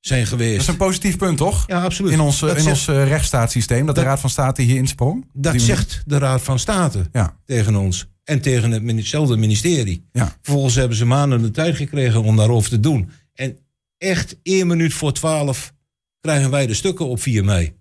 zijn 0.00 0.20
Dat 0.20 0.28
geweest. 0.28 0.60
is 0.60 0.66
een 0.66 0.76
positief 0.76 1.16
punt, 1.16 1.36
toch? 1.36 1.64
Ja, 1.66 1.82
absoluut. 1.82 2.12
In 2.12 2.20
ons, 2.20 2.40
dat 2.40 2.56
in 2.56 2.62
zegt, 2.62 2.68
ons 2.68 2.88
eh, 2.88 3.06
rechtsstaatssysteem, 3.08 3.86
dat, 3.86 3.94
de 3.94 4.00
dat- 4.00 4.10
Raad 4.10 4.20
van 4.20 4.30
State 4.30 4.62
hier 4.62 4.76
insprong. 4.76 5.26
Dat 5.32 5.60
zegt 5.60 6.02
de 6.06 6.18
Raad 6.18 6.42
van 6.42 6.58
State. 6.58 7.06
Ja, 7.12 7.36
tegen 7.44 7.76
ons. 7.76 8.06
En 8.24 8.40
tegen 8.40 8.96
hetzelfde 8.96 9.36
ministerie. 9.36 10.08
ja. 10.12 10.36
Vervolgens 10.42 10.74
hebben 10.74 10.96
ze 10.96 11.04
maanden 11.04 11.42
de 11.42 11.50
tijd 11.50 11.76
gekregen 11.76 12.22
om 12.22 12.36
daarover 12.36 12.70
te 12.70 12.80
doen. 12.80 13.10
En 13.34 13.58
echt 13.98 14.36
één 14.42 14.66
minuut 14.66 14.94
voor 14.94 15.12
twaalf 15.12 15.72
krijgen 16.20 16.50
wij 16.50 16.66
de 16.66 16.74
stukken 16.74 17.06
op 17.08 17.20
4 17.20 17.44
mei. 17.44 17.74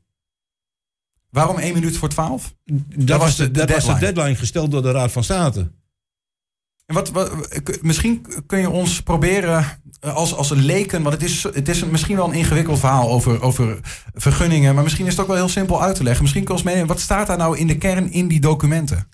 Waarom 1.35 1.57
één 1.57 1.73
minuut 1.73 1.97
voor 1.97 2.09
twaalf? 2.09 2.55
Dat, 2.95 3.19
was 3.19 3.35
de- 3.35 3.51
de 3.51 3.51
dat 3.51 3.69
was 3.69 3.79
de 3.79 3.85
deadline. 3.85 4.13
deadline 4.13 4.35
gesteld 4.35 4.71
door 4.71 4.81
de 4.81 4.91
Raad 4.91 5.11
van 5.11 5.23
State. 5.23 5.71
En 6.85 6.95
wat, 6.95 7.09
wat, 7.09 7.31
misschien 7.81 8.25
kun 8.45 8.59
je 8.59 8.69
ons 8.69 9.01
proberen 9.01 9.65
eh, 9.99 10.15
als, 10.15 10.33
als 10.33 10.49
een 10.49 10.65
leken, 10.65 11.01
want 11.01 11.13
het 11.13 11.23
is, 11.23 11.43
het 11.43 11.69
is 11.69 11.85
misschien 11.85 12.15
wel 12.15 12.27
een 12.27 12.33
ingewikkeld 12.33 12.79
verhaal 12.79 13.09
over, 13.09 13.41
over 13.41 13.79
vergunningen, 14.13 14.73
maar 14.75 14.83
misschien 14.83 15.05
is 15.05 15.11
het 15.11 15.21
ook 15.21 15.27
wel 15.27 15.35
heel 15.35 15.47
simpel 15.49 15.81
uit 15.81 15.95
te 15.95 16.03
leggen. 16.03 16.21
Misschien 16.21 16.43
kun 16.43 16.53
je 16.53 16.59
ons 16.59 16.67
meenemen, 16.69 16.93
wat 16.95 17.03
staat 17.03 17.27
daar 17.27 17.37
nou 17.37 17.57
in 17.57 17.67
de 17.67 17.77
kern 17.77 18.11
in 18.11 18.27
die 18.27 18.39
documenten? 18.39 19.07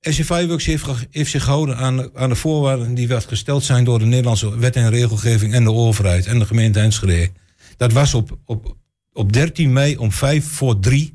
SCFI 0.00 0.46
Works 0.46 0.64
heeft, 0.66 0.86
heeft 1.10 1.30
zich 1.30 1.44
gehouden 1.44 1.76
aan, 1.76 2.16
aan 2.16 2.28
de 2.28 2.34
voorwaarden 2.34 2.94
die 2.94 3.08
werd 3.08 3.24
gesteld 3.24 3.64
zijn 3.64 3.84
door 3.84 3.98
de 3.98 4.04
Nederlandse 4.04 4.58
wet 4.58 4.76
en 4.76 4.90
regelgeving 4.90 5.54
en 5.54 5.64
de 5.64 5.72
overheid 5.72 6.26
en 6.26 6.38
de 6.38 6.46
gemeente 6.46 6.80
Enschede. 6.80 7.30
Dat 7.76 7.92
was 7.92 8.14
op, 8.14 8.38
op, 8.44 8.76
op 9.18 9.32
13 9.32 9.72
mei 9.72 9.96
om 9.96 10.12
5 10.12 10.44
voor 10.46 10.78
3 10.78 11.14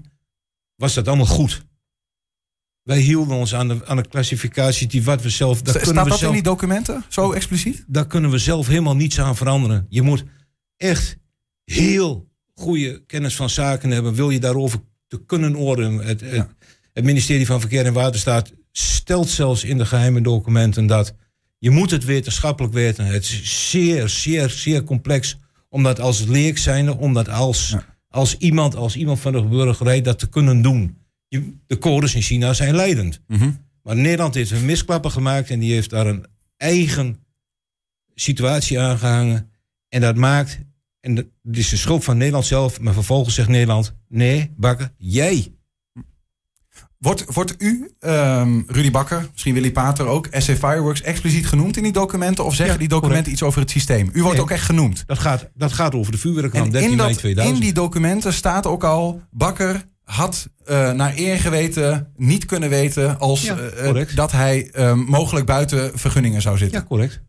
was 0.75 0.93
dat 0.93 1.07
allemaal 1.07 1.25
goed. 1.25 1.65
Wij 2.81 3.00
hielden 3.00 3.38
ons 3.38 3.55
aan 3.55 3.67
de, 3.67 3.86
aan 3.86 3.98
de 3.98 4.07
klassificatie 4.07 4.88
die 4.88 5.03
wat 5.03 5.22
we 5.22 5.29
zelf. 5.29 5.62
Daar 5.62 5.74
Sta- 5.74 5.83
kunnen 5.83 5.93
staat 5.93 6.03
we 6.03 6.10
dat 6.10 6.19
zelf, 6.19 6.31
in 6.31 6.41
die 6.41 6.51
documenten, 6.51 7.03
zo 7.10 7.31
expliciet? 7.31 7.83
daar 7.88 8.07
kunnen 8.07 8.31
we 8.31 8.38
zelf 8.38 8.67
helemaal 8.67 8.95
niets 8.95 9.19
aan 9.19 9.36
veranderen. 9.36 9.86
Je 9.89 10.01
moet 10.01 10.24
echt 10.77 11.17
heel 11.63 12.29
goede 12.53 13.03
kennis 13.05 13.36
van 13.36 13.50
zaken 13.50 13.89
hebben. 13.91 14.13
Wil 14.13 14.29
je 14.29 14.39
daarover 14.39 14.79
te 15.07 15.25
kunnen 15.25 15.55
oordelen? 15.55 15.98
Het, 16.05 16.22
het, 16.22 16.48
het 16.93 17.03
ministerie 17.03 17.45
van 17.45 17.60
Verkeer 17.60 17.86
en 17.86 17.93
Waterstaat 17.93 18.53
stelt 18.72 19.29
zelfs 19.29 19.63
in 19.63 19.77
de 19.77 19.86
geheime 19.86 20.22
documenten 20.22 20.88
dat 20.88 21.15
je 21.57 21.69
moet 21.69 21.91
het 21.91 22.03
wetenschappelijk 22.03 22.74
weten. 22.74 23.05
Het 23.05 23.24
is 23.24 23.69
zeer, 23.69 24.10
zeer, 24.10 24.50
zeer 24.50 24.83
complex 24.83 25.38
om 25.69 25.83
dat 25.83 26.00
als 26.00 26.19
leek 26.25 26.57
zijnde, 26.57 26.98
om 26.98 27.13
dat 27.13 27.29
als, 27.29 27.69
Ja. 27.69 27.92
Als 28.13 28.38
iemand, 28.38 28.75
als 28.75 28.96
iemand 28.96 29.20
van 29.20 29.32
de 29.32 29.43
burgerij 29.43 30.01
dat 30.01 30.20
te 30.20 30.29
kunnen 30.29 30.62
doen. 30.62 30.98
Je, 31.27 31.53
de 31.67 31.77
codes 31.77 32.15
in 32.15 32.22
China 32.22 32.53
zijn 32.53 32.75
leidend. 32.75 33.22
Maar 33.84 33.96
Nederland 33.96 34.34
heeft 34.34 34.51
een 34.51 34.65
misklappen 34.65 35.12
gemaakt 35.12 35.50
en 35.50 35.60
die 35.60 35.74
heeft 35.74 35.89
daar 35.89 36.08
een 36.08 36.25
eigen 36.58 37.25
situatie 38.15 38.79
aangehangen. 38.79 39.50
En 39.89 40.01
dat 40.01 40.15
maakt, 40.15 40.60
en 41.00 41.15
dat 41.15 41.25
is 41.51 41.70
de 41.70 41.77
schuld 41.77 42.03
van 42.03 42.17
Nederland 42.17 42.46
zelf, 42.46 42.79
maar 42.79 42.93
vervolgens 42.93 43.36
zegt 43.36 43.50
Nederland: 43.50 43.96
nee, 44.08 44.51
Bakker, 44.58 44.93
jij. 44.98 45.53
Wordt, 47.03 47.24
wordt 47.33 47.55
u, 47.57 47.91
ehm, 48.00 48.62
Rudy 48.67 48.91
Bakker, 48.91 49.27
misschien 49.31 49.53
Willy 49.53 49.72
Pater 49.72 50.05
ook, 50.05 50.27
SC 50.31 50.51
Fireworks 50.51 51.01
expliciet 51.01 51.45
genoemd 51.48 51.77
in 51.77 51.83
die 51.83 51.91
documenten? 51.91 52.45
Of 52.45 52.55
zeggen 52.55 52.74
Ja, 52.74 52.79
die 52.79 52.89
documenten 52.89 53.31
iets 53.31 53.43
over 53.43 53.60
het 53.62 53.69
systeem? 53.69 54.10
U 54.13 54.22
wordt 54.22 54.36
Nee. 54.36 54.41
ook 54.45 54.51
echt 54.51 54.65
genoemd. 54.65 55.03
Dat 55.05 55.19
gaat, 55.19 55.50
dat 55.53 55.74
gaat 55.74 55.95
over 55.95 56.12
de 56.12 56.17
vuurwerkramp 56.17 56.65
En 56.65 56.72
13 56.72 56.89
in, 56.91 56.98
mei 56.98 57.10
dat, 57.10 57.17
2000. 57.17 57.55
in 57.55 57.62
die 57.63 57.74
documenten 57.74 58.33
staat 58.33 58.65
ook 58.65 58.83
al, 58.83 59.22
Bakker 59.31 59.86
had 60.03 60.50
eh, 60.65 60.91
naar 60.91 61.13
eer 61.15 61.38
geweten 61.39 62.12
niet 62.15 62.45
kunnen 62.45 62.69
weten 62.69 63.19
als 63.19 63.41
Ja, 63.41 63.57
eh, 63.57 64.01
eh, 64.01 64.07
dat 64.15 64.31
hij 64.31 64.69
eh, 64.72 64.93
mogelijk 64.93 65.45
buiten 65.45 66.00
vergunningen 66.00 66.41
zou 66.41 66.57
zitten. 66.57 66.79
Ja, 66.79 66.86
correct. 66.88 67.22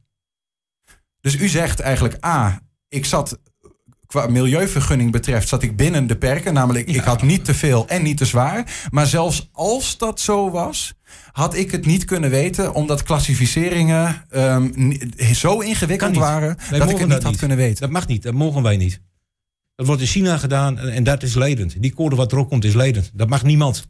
Dus 1.21 1.37
u 1.37 1.49
zegt 1.49 1.81
eigenlijk, 1.81 2.25
A, 2.25 2.61
ik 2.89 3.05
zat 3.05 3.39
qua 4.07 4.27
milieuvergunning 4.27 5.13
betreft, 5.13 5.49
zat 5.49 5.63
ik 5.63 5.77
binnen 5.77 6.07
de 6.07 6.17
perken. 6.17 6.55
Namelijk, 6.55 6.89
ik 6.89 7.01
had 7.01 7.23
niet 7.23 7.45
te 7.45 7.55
veel 7.55 7.89
en 7.89 8.03
niet 8.03 8.17
te 8.17 8.25
zwaar. 8.25 8.87
Maar 8.91 9.07
zelfs 9.07 9.49
als 9.53 9.99
dat 9.99 10.21
zo 10.21 10.51
was, 10.51 10.95
had 11.33 11.55
ik 11.55 11.71
het 11.71 11.87
niet 11.87 12.05
kunnen 12.05 12.31
weten, 12.31 12.75
omdat 12.75 13.03
klassificeringen 13.03 14.25
ehm, 14.31 14.93
zo 15.35 15.59
ingewikkeld 15.59 16.17
waren 16.17 16.57
Wij 16.71 16.79
dat 16.79 16.91
ik 16.91 16.99
het 16.99 17.09
niet 17.09 17.23
had 17.23 17.37
kunnen 17.37 17.57
weten. 17.57 17.81
Dat 17.81 17.91
mag 17.91 18.07
niet, 18.07 18.23
dat 18.23 18.35
mogen 18.35 18.63
wij 18.63 18.77
niet. 18.77 19.01
Dat 19.75 19.87
wordt 19.87 20.01
in 20.01 20.09
China 20.09 20.39
gedaan 20.39 20.79
en, 20.79 20.93
en 20.93 21.05
dat 21.05 21.23
is 21.23 21.35
leidend. 21.35 21.83
Die 21.83 21.95
code 21.95 22.17
wat 22.17 22.33
erop 22.33 22.49
komt 22.49 22.65
is 22.65 22.75
leidend. 22.75 23.11
Dat 23.15 23.29
mag 23.29 23.43
niemand. 23.43 23.89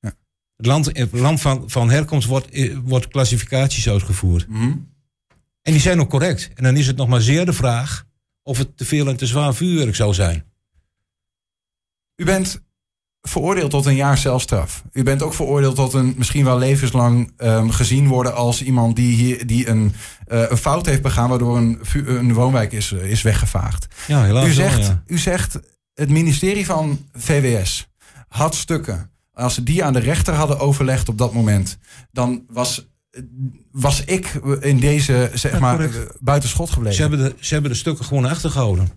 Ja. 0.00 0.14
Het 0.56 0.66
land, 0.66 0.86
het 0.86 1.12
land 1.12 1.40
van, 1.40 1.70
van 1.70 1.90
herkomst 1.90 2.28
wordt, 2.28 2.50
eh, 2.50 2.76
wordt 2.84 3.08
klassificaties 3.08 3.88
uitgevoerd. 3.88 4.48
Mhm. 4.48 4.72
En 5.62 5.72
die 5.72 5.80
zijn 5.80 6.00
ook 6.00 6.10
correct. 6.10 6.50
En 6.54 6.64
dan 6.64 6.76
is 6.76 6.86
het 6.86 6.96
nog 6.96 7.08
maar 7.08 7.20
zeer 7.20 7.46
de 7.46 7.52
vraag 7.52 8.04
of 8.42 8.58
het 8.58 8.76
te 8.76 8.84
veel 8.84 9.08
en 9.08 9.16
te 9.16 9.26
zwaar 9.26 9.54
vuurwerk 9.54 9.94
zou 9.94 10.14
zijn. 10.14 10.44
U 12.16 12.24
bent 12.24 12.62
veroordeeld 13.22 13.70
tot 13.70 13.86
een 13.86 13.94
jaar 13.94 14.18
celstraf. 14.18 14.82
U 14.92 15.02
bent 15.02 15.22
ook 15.22 15.34
veroordeeld 15.34 15.74
tot 15.74 15.92
een 15.92 16.14
misschien 16.16 16.44
wel 16.44 16.58
levenslang 16.58 17.32
ehm, 17.36 17.68
gezien 17.68 18.08
worden 18.08 18.34
als 18.34 18.62
iemand 18.62 18.96
die, 18.96 19.14
hier, 19.14 19.46
die 19.46 19.68
een, 19.68 19.94
eh, 20.26 20.44
een 20.48 20.56
fout 20.56 20.86
heeft 20.86 21.02
begaan 21.02 21.28
waardoor 21.28 21.56
een, 21.56 21.80
een 21.92 22.32
woonwijk 22.32 22.72
is, 22.72 22.92
eh, 22.92 23.10
is 23.10 23.22
weggevaagd. 23.22 23.86
Ja, 24.06 24.24
helaas 24.24 24.44
U 24.44 24.46
wel, 24.46 24.68
zegt, 24.68 24.86
ja. 24.86 25.02
u 25.06 25.18
zegt, 25.18 25.60
het 25.94 26.08
ministerie 26.08 26.66
van 26.66 27.06
VWS 27.12 27.88
had 28.28 28.54
stukken. 28.54 29.10
Als 29.32 29.54
ze 29.54 29.62
die 29.62 29.84
aan 29.84 29.92
de 29.92 29.98
rechter 29.98 30.34
hadden 30.34 30.58
overlegd 30.58 31.08
op 31.08 31.18
dat 31.18 31.32
moment, 31.32 31.78
dan 32.10 32.44
was, 32.48 32.91
was 33.70 34.04
ik 34.04 34.26
in 34.60 34.78
deze, 34.80 35.30
zeg 35.34 35.52
Ja, 35.52 35.58
maar, 35.58 35.76
correct. 35.76 35.96
eh, 36.08 36.14
buiten 36.20 36.48
schot 36.48 36.70
gebleven. 36.70 36.94
Ze 36.94 37.00
hebben, 37.00 37.18
de, 37.18 37.34
ze 37.40 37.52
hebben 37.54 37.70
de 37.72 37.76
stukken 37.76 38.04
gewoon 38.04 38.24
achtergehouden. 38.24 38.88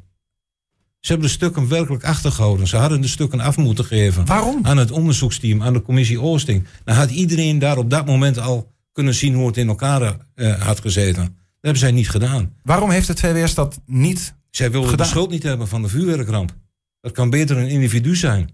Ze 0.99 1.11
hebben 1.11 1.27
de 1.29 1.33
stukken 1.35 1.67
werkelijk 1.67 2.03
achtergehouden. 2.03 2.67
Ze 2.67 2.77
hadden 2.77 3.01
de 3.01 3.07
stukken 3.07 3.39
af 3.39 3.57
moeten 3.57 3.85
geven. 3.85 4.25
Waarom? 4.25 4.59
Aan 4.65 4.77
het 4.77 4.91
onderzoeksteam, 4.91 5.63
aan 5.63 5.73
de 5.73 5.81
commissie 5.81 6.21
Oosting. 6.21 6.63
Dan 6.83 6.95
had 6.95 7.09
iedereen 7.11 7.59
daar 7.59 7.77
op 7.77 7.89
dat 7.89 8.05
moment 8.05 8.39
al 8.39 8.73
kunnen 8.91 9.13
zien 9.13 9.33
hoe 9.33 9.47
het 9.47 9.57
in 9.57 9.67
elkaar 9.67 10.17
eh, 10.35 10.61
had 10.61 10.79
gezeten. 10.79 11.23
Dat 11.23 11.33
hebben 11.61 11.79
zij 11.79 11.91
niet 11.91 12.09
gedaan. 12.09 12.53
Waarom 12.63 12.89
heeft 12.89 13.07
het 13.07 13.19
VWS 13.19 13.53
dat 13.53 13.81
niet? 13.85 14.33
Zij 14.49 14.71
wilden 14.71 14.89
Gedaan. 14.89 15.05
de 15.05 15.11
schuld 15.11 15.29
niet 15.29 15.43
hebben 15.43 15.67
van 15.67 15.81
de 15.81 15.87
vuurwerkramp. 15.87 16.55
Dat 17.01 17.11
kan 17.11 17.29
beter 17.29 17.57
een 17.57 17.67
individu 17.69 18.15
zijn. 18.15 18.49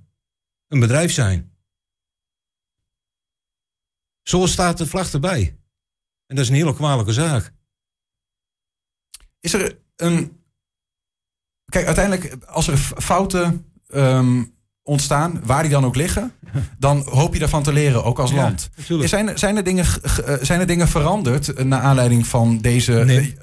Een 0.68 0.80
bedrijf 0.80 1.12
zijn. 1.12 1.51
Zo 4.24 4.46
staat 4.46 4.78
de 4.78 4.88
vlag 4.88 5.14
erbij. 5.14 5.58
En 6.26 6.36
dat 6.36 6.40
is 6.46 6.50
een 6.50 6.56
hele 6.56 6.76
kwalijke 6.76 7.14
zaak. 7.14 7.54
Is 9.40 9.54
er 9.54 9.78
een. 9.96 10.40
Kijk, 11.66 11.86
uiteindelijk, 11.86 12.44
als 12.46 12.68
er 12.68 12.78
fouten 12.78 13.66
ehm, 13.88 14.44
ontstaan, 14.84 15.46
waar 15.46 15.62
die 15.62 15.72
dan 15.72 15.86
ook 15.86 15.96
liggen, 15.96 16.34
dan 16.80 17.02
hoop 17.02 17.34
je 17.34 17.40
daarvan 17.40 17.64
te 17.64 17.74
leren, 17.74 18.04
ook 18.04 18.20
als 18.20 18.32
land. 18.32 18.70
natuurlijk. 18.78 19.10
Zijn, 19.10 19.28
er- 19.28 19.40
zijn, 19.40 19.58
er 19.58 19.64
dingen, 19.64 19.86
ge- 19.86 20.10
ge- 20.10 20.24
eh, 20.24 20.44
zijn 20.46 20.60
er 20.60 20.68
dingen 20.68 20.88
veranderd 20.88 21.54
eh, 21.54 21.66
naar 21.66 21.82
aanleiding 21.82 22.28
van 22.28 22.58
deze. 22.58 22.92
Nee. 22.94 23.36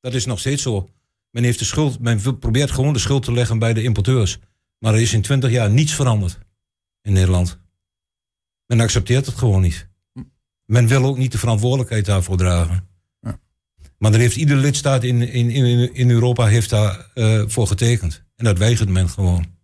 Dat 0.00 0.14
is 0.14 0.26
nog 0.26 0.38
steeds 0.38 0.62
zo. 0.62 0.88
Men, 1.30 1.44
heeft 1.44 1.58
de 1.58 1.64
schuld, 1.64 1.98
men 2.00 2.38
probeert 2.38 2.70
gewoon 2.70 2.92
de 2.92 2.98
schuld 2.98 3.22
te 3.22 3.32
leggen 3.32 3.58
bij 3.58 3.72
de 3.74 3.82
importeurs. 3.82 4.38
Maar 4.78 4.94
er 4.94 5.00
is 5.00 5.12
in 5.12 5.22
20 5.22 5.50
jaar 5.50 5.70
niets 5.70 5.94
veranderd 5.94 6.38
in 7.02 7.12
Nederland. 7.12 7.58
Men 8.66 8.80
accepteert 8.80 9.26
het 9.26 9.34
gewoon 9.34 9.60
niet. 9.60 9.88
Men 10.64 10.86
wil 10.86 11.04
ook 11.04 11.18
niet 11.18 11.32
de 11.32 11.38
verantwoordelijkheid 11.38 12.04
daarvoor 12.04 12.36
dragen. 12.36 12.88
Ja. 13.20 13.38
Maar 13.98 14.12
er 14.12 14.18
heeft 14.18 14.36
iedere 14.36 14.60
lidstaat 14.60 15.04
in, 15.04 15.22
in, 15.22 15.50
in, 15.50 15.94
in 15.94 16.10
Europa 16.10 16.46
heeft 16.46 16.70
daar 16.70 17.10
eh, 17.14 17.42
voor 17.46 17.66
getekend. 17.66 18.24
En 18.36 18.44
dat 18.44 18.58
weigert 18.58 18.88
men 18.88 19.08
gewoon. 19.08 19.54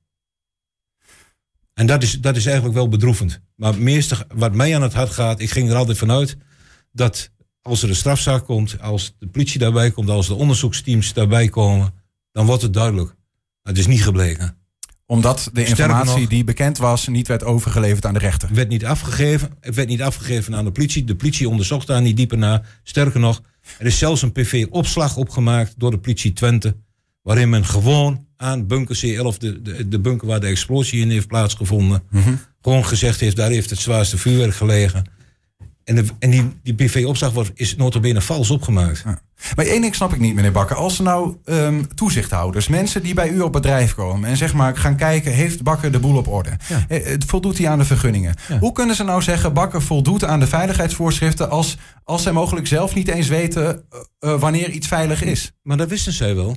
En 1.75 1.87
dat 1.87 2.03
is, 2.03 2.21
dat 2.21 2.37
is 2.37 2.47
eigenlijk 2.47 2.75
wel 2.75 2.89
bedroevend. 2.89 3.41
Maar 3.55 3.79
meeste 3.79 4.27
wat 4.35 4.55
mij 4.55 4.75
aan 4.75 4.83
het 4.83 4.93
hart 4.93 5.11
gaat, 5.11 5.41
ik 5.41 5.51
ging 5.51 5.71
er 5.71 5.77
altijd 5.77 5.99
vanuit 5.99 6.37
dat 6.93 7.31
als 7.63 7.83
er 7.83 7.89
een 7.89 7.95
strafzaak 7.95 8.45
komt, 8.45 8.81
als 8.81 9.15
de 9.19 9.27
politie 9.27 9.59
daarbij 9.59 9.91
komt, 9.91 10.09
als 10.09 10.27
de 10.27 10.35
onderzoeksteams 10.35 11.13
daarbij 11.13 11.49
komen, 11.49 11.95
dan 12.33 12.47
wordt 12.47 12.63
het 12.63 12.73
duidelijk. 12.73 13.15
Het 13.63 13.79
is 13.79 13.87
niet 13.87 14.03
gebleken. 14.03 14.62
Omdat 15.07 15.51
de 15.53 15.65
informatie 15.65 16.21
nog- 16.21 16.29
die 16.29 16.45
bekend 16.45 16.79
was, 16.79 17.07
niet 17.09 17.29
werd 17.29 17.45
overgeleverd 17.45 18.07
aan 18.07 18.13
de 18.13 18.19
rechter. 18.19 18.49
Het 18.49 18.57
werd 18.57 18.69
niet 18.69 18.85
afgegeven. 18.85 19.51
Het 19.61 19.75
werd 19.75 19.89
niet 19.89 20.03
afgegeven 20.03 20.55
aan 20.55 20.65
de 20.65 20.73
politie. 20.73 21.05
De 21.05 21.15
politie 21.17 21.49
onderzocht 21.49 21.87
daar 21.87 22.03
niet 22.03 22.17
dieper 22.17 22.39
naar. 22.39 22.81
Sterker 22.83 23.21
nog, 23.21 23.43
er 23.79 23.87
is 23.87 23.99
zelfs 23.99 24.23
een 24.23 24.33
PV-opslag 24.33 25.17
opgemaakt 25.17 25.75
door 25.77 25.91
de 25.91 25.99
politie 25.99 26.33
Twente. 26.33 26.77
Waarin 27.23 27.49
men 27.49 27.65
gewoon 27.65 28.27
aan 28.37 28.67
bunker 28.67 28.97
C11, 28.97 29.39
de, 29.39 29.63
de, 29.63 29.89
de 29.89 30.01
bunker 30.01 30.27
waar 30.27 30.41
de 30.41 30.47
explosie 30.47 31.01
in 31.01 31.11
heeft 31.11 31.27
plaatsgevonden, 31.27 32.03
gewoon 32.63 32.85
gezegd 32.87 33.21
heeft, 33.21 33.37
daar 33.37 33.51
heeft 33.51 33.71
het 33.71 33.79
zwaarste 33.79 34.19
vuurwerk 34.19 34.55
gelegen. 34.55 35.05
En, 35.85 35.95
de, 35.95 36.05
en 36.19 36.31
die, 36.31 36.51
die 36.63 36.75
PV-opslag 36.75 37.33
wordt- 37.33 37.51
is 37.55 37.77
notabene 37.77 38.21
vals 38.21 38.51
opgemaakt. 38.51 39.05
Maar 39.57 39.67
één 39.67 39.81
ding 39.81 39.95
snap 39.95 40.13
ik 40.13 40.21
niet, 40.21 40.35
meneer 40.35 40.53
Bakker. 40.53 40.77
Als 40.77 40.99
er 40.99 41.05
nou 41.05 41.37
ehm, 41.45 41.83
toezichthouders, 41.95 42.69
mensen 42.69 43.03
die 43.03 43.15
bij 43.15 43.29
u 43.29 43.41
op 43.41 43.53
bedrijf 43.53 43.95
komen 43.95 44.29
en 44.29 44.37
zeg 44.37 44.55
maar 44.55 44.77
gaan 44.77 44.97
kijken, 44.97 45.33
heeft 45.33 45.63
Bakker 45.63 45.93
de 45.93 45.99
boel 45.99 46.17
op 46.17 46.29
orde? 46.29 46.51
Ja. 46.69 46.85
Eh, 46.89 47.05
het 47.05 47.25
voldoet 47.25 47.59
hij 47.59 47.69
aan 47.69 47.79
de 47.79 47.85
vergunningen? 47.85 48.35
Ja. 48.49 48.59
Hoe 48.59 48.73
kunnen 48.73 48.97
ze 48.97 49.05
nou 49.05 49.23
zeggen, 49.23 49.53
Bakker 49.53 49.83
voldoet 49.83 50.25
aan 50.25 50.41
de 50.41 50.47
veiligheidsvoorschriften 50.47 51.51
als, 51.51 51.77
als 52.05 52.23
zij 52.23 52.33
mogelijk 52.33 52.67
zelf 52.67 52.95
niet 52.95 53.09
eens 53.09 53.29
weten 53.29 53.85
eh, 53.91 54.01
eh, 54.33 54.41
wanneer 54.41 54.71
iets 54.71 54.87
veilig 54.87 55.23
is? 55.23 55.53
Maar 55.63 55.77
dat 55.77 55.89
wisten 55.89 56.13
zij 56.13 56.35
wel. 56.35 56.57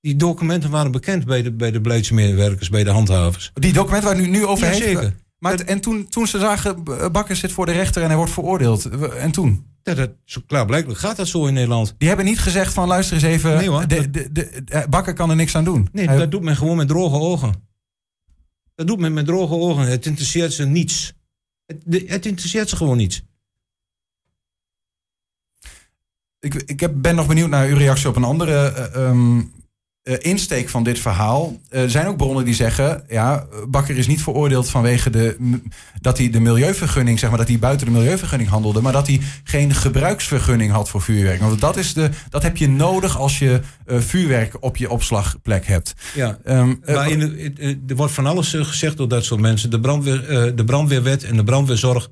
Die 0.00 0.16
documenten 0.16 0.70
waren 0.70 0.90
bekend 0.90 1.24
bij 1.24 1.42
de, 1.42 1.52
bij 1.52 1.70
de 1.70 1.80
beleidsmedewerkers, 1.80 2.68
bij 2.68 2.84
de 2.84 2.90
handhavers. 2.90 3.50
Die 3.54 3.72
documenten 3.72 4.08
waar 4.08 4.20
u 4.20 4.26
nu 4.26 4.46
over 4.46 4.66
heeft. 4.66 5.12
Maar 5.42 5.52
het- 5.52 5.64
en 5.64 5.80
toen, 5.80 6.08
toen 6.08 6.26
ze 6.26 6.38
zagen, 6.38 6.82
Bakker 7.12 7.36
zit 7.36 7.52
voor 7.52 7.66
de 7.66 7.72
rechter 7.72 8.00
en 8.02 8.08
hij 8.08 8.16
wordt 8.16 8.32
veroordeeld. 8.32 8.84
En 9.10 9.30
toen? 9.32 9.66
Ja, 9.82 9.94
dat, 9.94 10.10
zo 10.24 10.40
klaarblijkelijk 10.46 10.98
gaat 11.00 11.16
dat 11.16 11.28
zo 11.28 11.46
in 11.46 11.54
Nederland. 11.54 11.94
Die 11.98 12.08
hebben 12.08 12.26
niet 12.26 12.38
gezegd 12.38 12.72
van 12.72 12.88
luister 12.88 13.14
eens 13.14 13.24
even, 13.24 13.56
Nee, 13.56 13.68
hoor. 13.68 13.88
de, 13.88 14.10
de, 14.10 14.32
de, 14.32 14.44
eh, 14.44 14.86
Bakker 14.88 15.12
kan 15.14 15.30
er 15.30 15.36
niks 15.36 15.54
aan 15.56 15.64
doen. 15.64 15.88
Nee, 15.92 16.06
Hij- 16.06 16.16
dat 16.18 16.30
doet 16.30 16.42
men 16.42 16.56
gewoon 16.56 16.76
met 16.76 16.88
droge 16.88 17.16
ogen. 17.16 17.54
Dat 18.74 18.86
doet 18.86 18.98
men 18.98 19.12
met 19.12 19.26
droge 19.26 19.54
ogen. 19.54 19.86
Het 19.86 20.06
interesseert 20.06 20.52
ze 20.52 20.64
niets. 20.64 21.12
Het, 21.66 21.82
het 22.06 22.26
interesseert 22.26 22.68
ze 22.68 22.76
gewoon 22.76 22.96
niets. 22.96 23.22
Ik, 26.40 26.54
ik 26.54 26.80
heb, 26.80 26.92
ben 26.96 27.14
nog 27.14 27.26
benieuwd 27.26 27.48
naar 27.50 27.66
uw 27.68 27.76
reactie 27.76 28.08
op 28.08 28.16
een 28.16 28.24
andere 28.24 28.66
eh, 28.68 29.06
ehm, 29.08 29.42
eh, 30.02 30.14
insteek 30.18 30.68
van 30.68 30.82
dit 30.84 30.98
verhaal. 30.98 31.56
Er 31.68 31.90
zijn 31.90 32.06
ook 32.06 32.16
bronnen 32.16 32.44
die 32.44 32.54
zeggen, 32.54 33.04
ja, 33.08 33.46
Bakker 33.68 33.96
is 33.98 34.06
niet 34.06 34.22
veroordeeld 34.22 34.70
vanwege 34.70 35.10
de, 35.10 35.60
dat 36.00 36.18
hij 36.18 36.30
de 36.30 36.40
milieuvergunning, 36.40 37.18
zeg 37.18 37.28
maar, 37.28 37.38
dat 37.38 37.48
hij 37.48 37.58
buiten 37.58 37.86
de 37.86 37.92
milieuvergunning 37.92 38.50
handelde, 38.50 38.80
maar 38.80 38.92
dat 38.92 39.06
hij 39.06 39.20
geen 39.44 39.74
gebruiksvergunning 39.74 40.72
had 40.72 40.88
voor 40.88 41.02
vuurwerk. 41.02 41.40
Want 41.40 41.60
dat, 41.60 41.76
is 41.76 41.92
de, 41.94 42.10
dat 42.28 42.42
heb 42.42 42.56
je 42.56 42.68
nodig 42.68 43.18
als 43.18 43.38
je 43.38 43.60
eh, 43.86 43.98
vuurwerk 43.98 44.56
op 44.60 44.76
je 44.76 44.90
opslagplek 44.90 45.66
hebt. 45.66 45.94
Ja. 46.14 46.38
Ehm, 46.44 46.74
eh, 46.82 46.94
Maar 46.94 47.10
in 47.10 47.18
de, 47.18 47.38
in- 47.38 47.56
eh, 47.58 47.68
er 47.86 47.96
wordt 47.96 48.12
van 48.12 48.26
alles 48.26 48.54
eh, 48.54 48.64
gezegd 48.64 48.96
door 48.96 49.08
dat 49.08 49.24
soort 49.24 49.40
mensen. 49.40 49.70
De, 49.70 49.80
brandweer, 49.80 50.28
eh, 50.28 50.52
de 50.56 50.64
brandweerwet 50.64 51.24
en 51.24 51.36
de 51.36 51.44
brandweerzorg, 51.44 52.02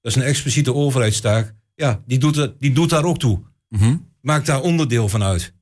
dat 0.00 0.12
is 0.12 0.14
een 0.16 0.22
expliciete 0.28 0.74
overheidstaak. 0.74 1.54
Ja, 1.74 2.02
die 2.06 2.18
doet, 2.18 2.34
dat- 2.34 2.60
die 2.60 2.72
doet 2.72 2.90
daar 2.90 3.04
ook 3.04 3.18
toe. 3.18 3.40
mhm. 3.68 3.96
Maakt 4.20 4.46
daar 4.46 4.60
onderdeel 4.60 5.08
van 5.08 5.22
uit. 5.22 5.54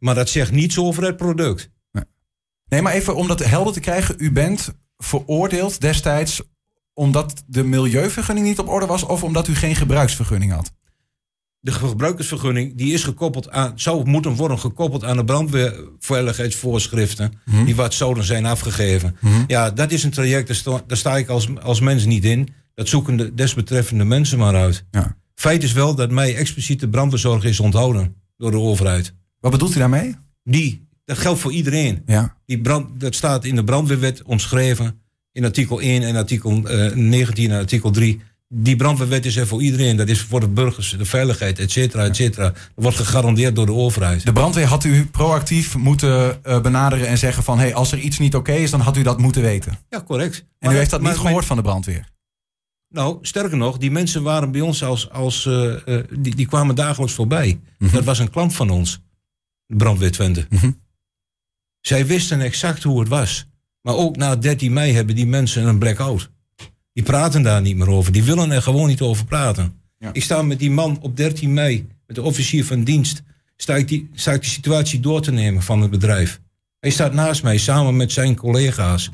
Maar 0.00 0.14
dat 0.14 0.28
zegt 0.28 0.52
niets 0.52 0.78
over 0.78 1.04
het 1.04 1.16
product. 1.16 1.70
Nee, 2.68 2.82
maar 2.82 2.92
even 2.92 3.16
om 3.16 3.28
dat 3.28 3.44
helder 3.44 3.72
te 3.72 3.80
krijgen. 3.80 4.14
U 4.18 4.32
bent 4.32 4.74
veroordeeld 4.96 5.80
destijds 5.80 6.42
omdat 6.94 7.42
de 7.46 7.64
milieuvergunning 7.64 8.46
niet 8.46 8.58
op 8.58 8.68
orde 8.68 8.86
was 8.86 9.02
of 9.02 9.22
omdat 9.22 9.48
u 9.48 9.54
geen 9.54 9.76
gebruiksvergunning 9.76 10.52
had. 10.52 10.72
De 11.60 11.72
gebruikersvergunning 11.72 12.76
die 12.76 12.92
is 12.92 13.04
gekoppeld 13.04 13.50
aan, 13.50 13.72
zou 13.74 14.08
moeten 14.08 14.34
worden 14.34 14.58
gekoppeld 14.58 15.04
aan 15.04 15.16
de 15.16 15.24
brandweerveiligheidsvoorschriften. 15.24 17.32
Die 17.64 17.76
wat 17.76 17.94
zouden 17.94 18.24
zijn 18.24 18.46
afgegeven. 18.46 19.16
Ja, 19.46 19.70
dat 19.70 19.92
is 19.92 20.04
een 20.04 20.10
traject, 20.10 20.46
daar 20.46 20.56
sta, 20.56 20.82
daar 20.86 20.96
sta 20.96 21.16
ik 21.16 21.28
als, 21.28 21.48
als 21.62 21.80
mens 21.80 22.04
niet 22.04 22.24
in. 22.24 22.48
Dat 22.74 22.88
zoeken 22.88 23.16
de 23.16 23.34
desbetreffende 23.34 24.04
mensen 24.04 24.38
maar 24.38 24.54
uit. 24.54 24.84
Ja. 24.90 25.16
Feit 25.34 25.62
is 25.62 25.72
wel 25.72 25.94
dat 25.94 26.10
mij 26.10 26.36
expliciet 26.36 26.80
de 26.80 26.88
brandweerzorg 26.88 27.44
is 27.44 27.60
onthouden 27.60 28.14
door 28.36 28.50
de 28.50 28.58
overheid. 28.58 29.14
Wat 29.40 29.50
bedoelt 29.50 29.74
u 29.74 29.78
daarmee? 29.78 30.16
Die, 30.44 30.88
dat 31.04 31.18
geldt 31.18 31.40
voor 31.40 31.52
iedereen. 31.52 32.02
Ja. 32.06 32.36
Die 32.46 32.60
brand, 32.60 33.00
dat 33.00 33.14
staat 33.14 33.44
in 33.44 33.54
de 33.56 33.64
brandweerwet 33.64 34.22
omschreven. 34.22 35.00
In 35.32 35.44
artikel 35.44 35.80
1 35.80 36.02
en 36.02 36.16
artikel 36.16 36.68
eh, 36.68 36.94
19 36.94 37.50
en 37.50 37.58
artikel 37.58 37.90
3. 37.90 38.20
Die 38.48 38.76
brandweerwet 38.76 39.26
is 39.26 39.36
er 39.36 39.46
voor 39.46 39.62
iedereen. 39.62 39.96
Dat 39.96 40.08
is 40.08 40.20
voor 40.20 40.40
de 40.40 40.48
burgers, 40.48 40.94
de 40.98 41.04
veiligheid, 41.04 41.58
et 41.58 41.70
cetera, 41.70 42.04
et 42.04 42.16
cetera. 42.16 42.44
Dat 42.48 42.58
wordt 42.74 42.96
gegarandeerd 42.96 43.54
door 43.56 43.66
de 43.66 43.72
overheid. 43.72 44.24
De 44.24 44.32
brandweer 44.32 44.66
had 44.66 44.84
u 44.84 45.06
proactief 45.06 45.76
moeten 45.76 46.44
eh, 46.44 46.60
benaderen 46.60 47.06
en 47.06 47.18
zeggen 47.18 47.42
van... 47.42 47.58
Hey, 47.58 47.74
als 47.74 47.92
er 47.92 47.98
iets 47.98 48.18
niet 48.18 48.34
oké 48.34 48.52
is, 48.52 48.70
dan 48.70 48.80
had 48.80 48.96
u 48.96 49.02
dat 49.02 49.18
moeten 49.18 49.42
weten. 49.42 49.78
Ja, 49.88 50.02
correct. 50.02 50.44
En 50.58 50.72
u 50.72 50.76
heeft 50.76 50.90
dat 50.90 51.00
maar- 51.00 51.10
niet 51.12 51.20
gehoord 51.20 51.44
van 51.44 51.56
de 51.56 51.62
brandweer. 51.62 52.08
Nou, 52.88 53.18
sterker 53.22 53.56
nog, 53.56 53.78
die 53.78 53.90
mensen 53.90 54.22
waren 54.22 54.52
bij 54.52 54.60
ons 54.60 54.84
als... 54.84 55.10
als 55.10 55.46
eh, 55.46 55.96
eh, 55.98 56.04
die, 56.18 56.34
die 56.34 56.46
kwamen 56.46 56.74
dagelijks 56.74 57.14
voorbij. 57.14 57.60
Dat 57.92 58.04
was 58.04 58.18
een 58.18 58.30
klant 58.30 58.54
van 58.54 58.70
ons. 58.70 59.00
De 59.70 59.76
brandweer 59.76 60.12
Twente. 60.12 60.46
Mhm. 60.48 60.70
Zij 61.80 62.06
wisten 62.06 62.40
exact 62.40 62.82
hoe 62.82 63.00
het 63.00 63.08
was. 63.08 63.46
Maar 63.82 63.94
ook 63.94 64.16
na 64.16 64.36
13 64.36 64.72
mei 64.72 64.92
hebben 64.92 65.14
die 65.14 65.26
mensen 65.26 65.66
een 65.66 65.78
blackout. 65.78 66.30
Die 66.92 67.04
praten 67.04 67.42
daar 67.42 67.60
niet 67.60 67.76
meer 67.76 67.88
over. 67.88 68.12
Die 68.12 68.22
willen 68.22 68.50
er 68.50 68.62
gewoon 68.62 68.88
niet 68.88 69.00
over 69.00 69.24
praten. 69.24 69.74
Ja. 69.98 70.10
Ik 70.12 70.22
sta 70.22 70.42
met 70.42 70.58
die 70.58 70.70
man 70.70 70.98
op 71.00 71.16
13 71.16 71.52
mei, 71.52 71.86
met 72.06 72.16
de 72.16 72.22
officier 72.22 72.64
van 72.64 72.84
dienst, 72.84 73.22
sta 73.56 73.76
ik, 73.76 73.88
die, 73.88 74.10
sta 74.14 74.32
ik 74.32 74.40
die 74.40 74.50
situatie 74.50 75.00
door 75.00 75.22
te 75.22 75.32
nemen 75.32 75.62
van 75.62 75.80
het 75.80 75.90
bedrijf. 75.90 76.40
Hij 76.78 76.90
staat 76.90 77.12
naast 77.12 77.42
mij 77.42 77.58
samen 77.58 77.96
met 77.96 78.12
zijn 78.12 78.36
collega's. 78.36 79.10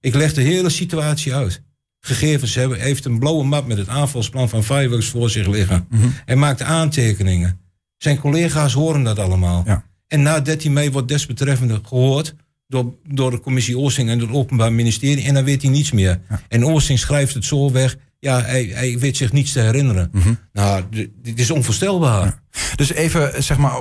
Ik 0.00 0.14
leg 0.14 0.32
de 0.32 0.42
hele 0.42 0.70
situatie 0.70 1.34
uit. 1.34 1.62
Gegevens 2.00 2.54
hebben, 2.54 2.80
heeft 2.80 3.04
een 3.04 3.18
blauwe 3.18 3.44
map 3.44 3.66
met 3.66 3.78
het 3.78 3.88
aanvalsplan 3.88 4.48
van 4.48 4.64
Fireworks 4.64 5.08
voor 5.08 5.30
zich 5.30 5.46
liggen. 5.46 5.88
Hij 6.24 6.36
maakt 6.36 6.62
aantekeningen. 6.62 7.60
Zijn 7.96 8.18
collega's 8.18 8.72
horen 8.72 9.02
dat 9.02 9.18
allemaal. 9.18 9.62
Ja. 9.66 9.90
En 10.12 10.22
na 10.22 10.40
13 10.40 10.72
mei 10.72 10.90
wordt 10.90 11.08
desbetreffende 11.08 11.80
gehoord 11.82 12.34
door, 12.66 12.94
door 13.08 13.30
de 13.30 13.40
commissie 13.40 13.78
Oosting 13.78 14.10
en 14.10 14.18
het 14.18 14.30
Openbaar 14.30 14.72
Ministerie. 14.72 15.24
En 15.24 15.34
dan 15.34 15.44
weet 15.44 15.62
hij 15.62 15.70
niets 15.70 15.92
meer. 15.92 16.20
En 16.48 16.66
Oosting 16.66 16.98
schrijft 16.98 17.34
het 17.34 17.44
zo 17.44 17.70
weg. 17.70 17.96
Ja, 18.24 18.42
hij, 18.42 18.70
hij 18.74 18.98
weet 18.98 19.16
zich 19.16 19.32
niets 19.32 19.52
te 19.52 19.60
herinneren. 19.60 20.10
Nou, 20.52 20.82
d- 20.90 21.08
dit 21.22 21.38
is 21.38 21.50
onvoorstelbaar. 21.50 22.42
Dus 22.76 22.92
even, 22.92 23.42
zeg 23.42 23.58
maar, 23.58 23.72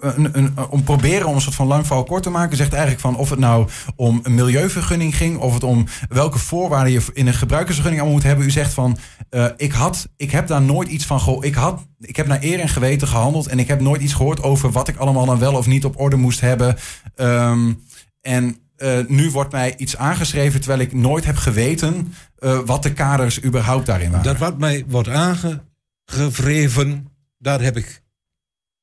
een, 0.00 0.28
een, 0.38 0.54
om 0.70 0.82
proberen 0.82 1.26
om 1.26 1.34
een 1.34 1.40
soort 1.40 1.54
van 1.54 1.66
lang 1.66 1.86
verhaal 1.86 2.04
kort 2.04 2.22
te 2.22 2.30
maken, 2.30 2.56
zegt 2.56 2.70
eigenlijk 2.72 3.00
van 3.02 3.16
of 3.16 3.30
het 3.30 3.38
nou 3.38 3.68
om 3.96 4.20
een 4.22 4.34
milieuvergunning 4.34 5.16
ging, 5.16 5.38
of 5.38 5.54
het 5.54 5.62
om 5.64 5.86
welke 6.08 6.38
voorwaarden 6.38 6.92
je 6.92 7.02
in 7.12 7.26
een 7.26 7.34
gebruikersvergunning 7.34 8.00
allemaal 8.02 8.18
moet 8.20 8.28
hebben. 8.28 8.46
U 8.46 8.50
zegt 8.50 8.72
van, 8.74 8.98
eh, 9.30 9.46
ik, 9.56 9.72
had, 9.72 10.08
ik 10.16 10.30
heb 10.30 10.46
daar 10.46 10.62
nooit 10.62 10.88
iets 10.88 11.06
van 11.06 11.20
gehoord. 11.20 11.44
Ik, 11.44 11.54
had, 11.54 11.86
ik 12.00 12.16
heb 12.16 12.26
naar 12.26 12.42
eer 12.42 12.60
en 12.60 12.68
geweten 12.68 13.08
gehandeld 13.08 13.46
en 13.46 13.58
ik 13.58 13.68
heb 13.68 13.80
nooit 13.80 14.02
iets 14.02 14.12
gehoord 14.14 14.42
over 14.42 14.70
wat 14.70 14.88
ik 14.88 14.96
allemaal 14.96 15.26
dan 15.26 15.38
wel 15.38 15.54
of 15.54 15.66
niet 15.66 15.84
op 15.84 16.00
orde 16.00 16.16
moest 16.16 16.40
hebben. 16.40 16.76
Ehm, 17.14 17.72
en 18.20 18.56
eh, 18.80 19.06
nu 19.06 19.30
wordt 19.30 19.52
mij 19.52 19.76
iets 19.76 19.96
aangeschreven 19.96 20.60
terwijl 20.60 20.80
ik 20.80 20.92
nooit 20.92 21.24
heb 21.24 21.36
geweten 21.36 22.14
eh, 22.38 22.60
wat 22.64 22.82
de 22.82 22.92
kaders 22.92 23.44
überhaupt 23.44 23.86
daarin 23.86 24.10
waren. 24.10 24.24
Dat 24.24 24.38
wat 24.38 24.58
mij 24.58 24.84
wordt 24.86 25.08
aangevreven, 25.08 27.08
daar 27.38 27.60
heb 27.60 27.76
ik, 27.76 28.02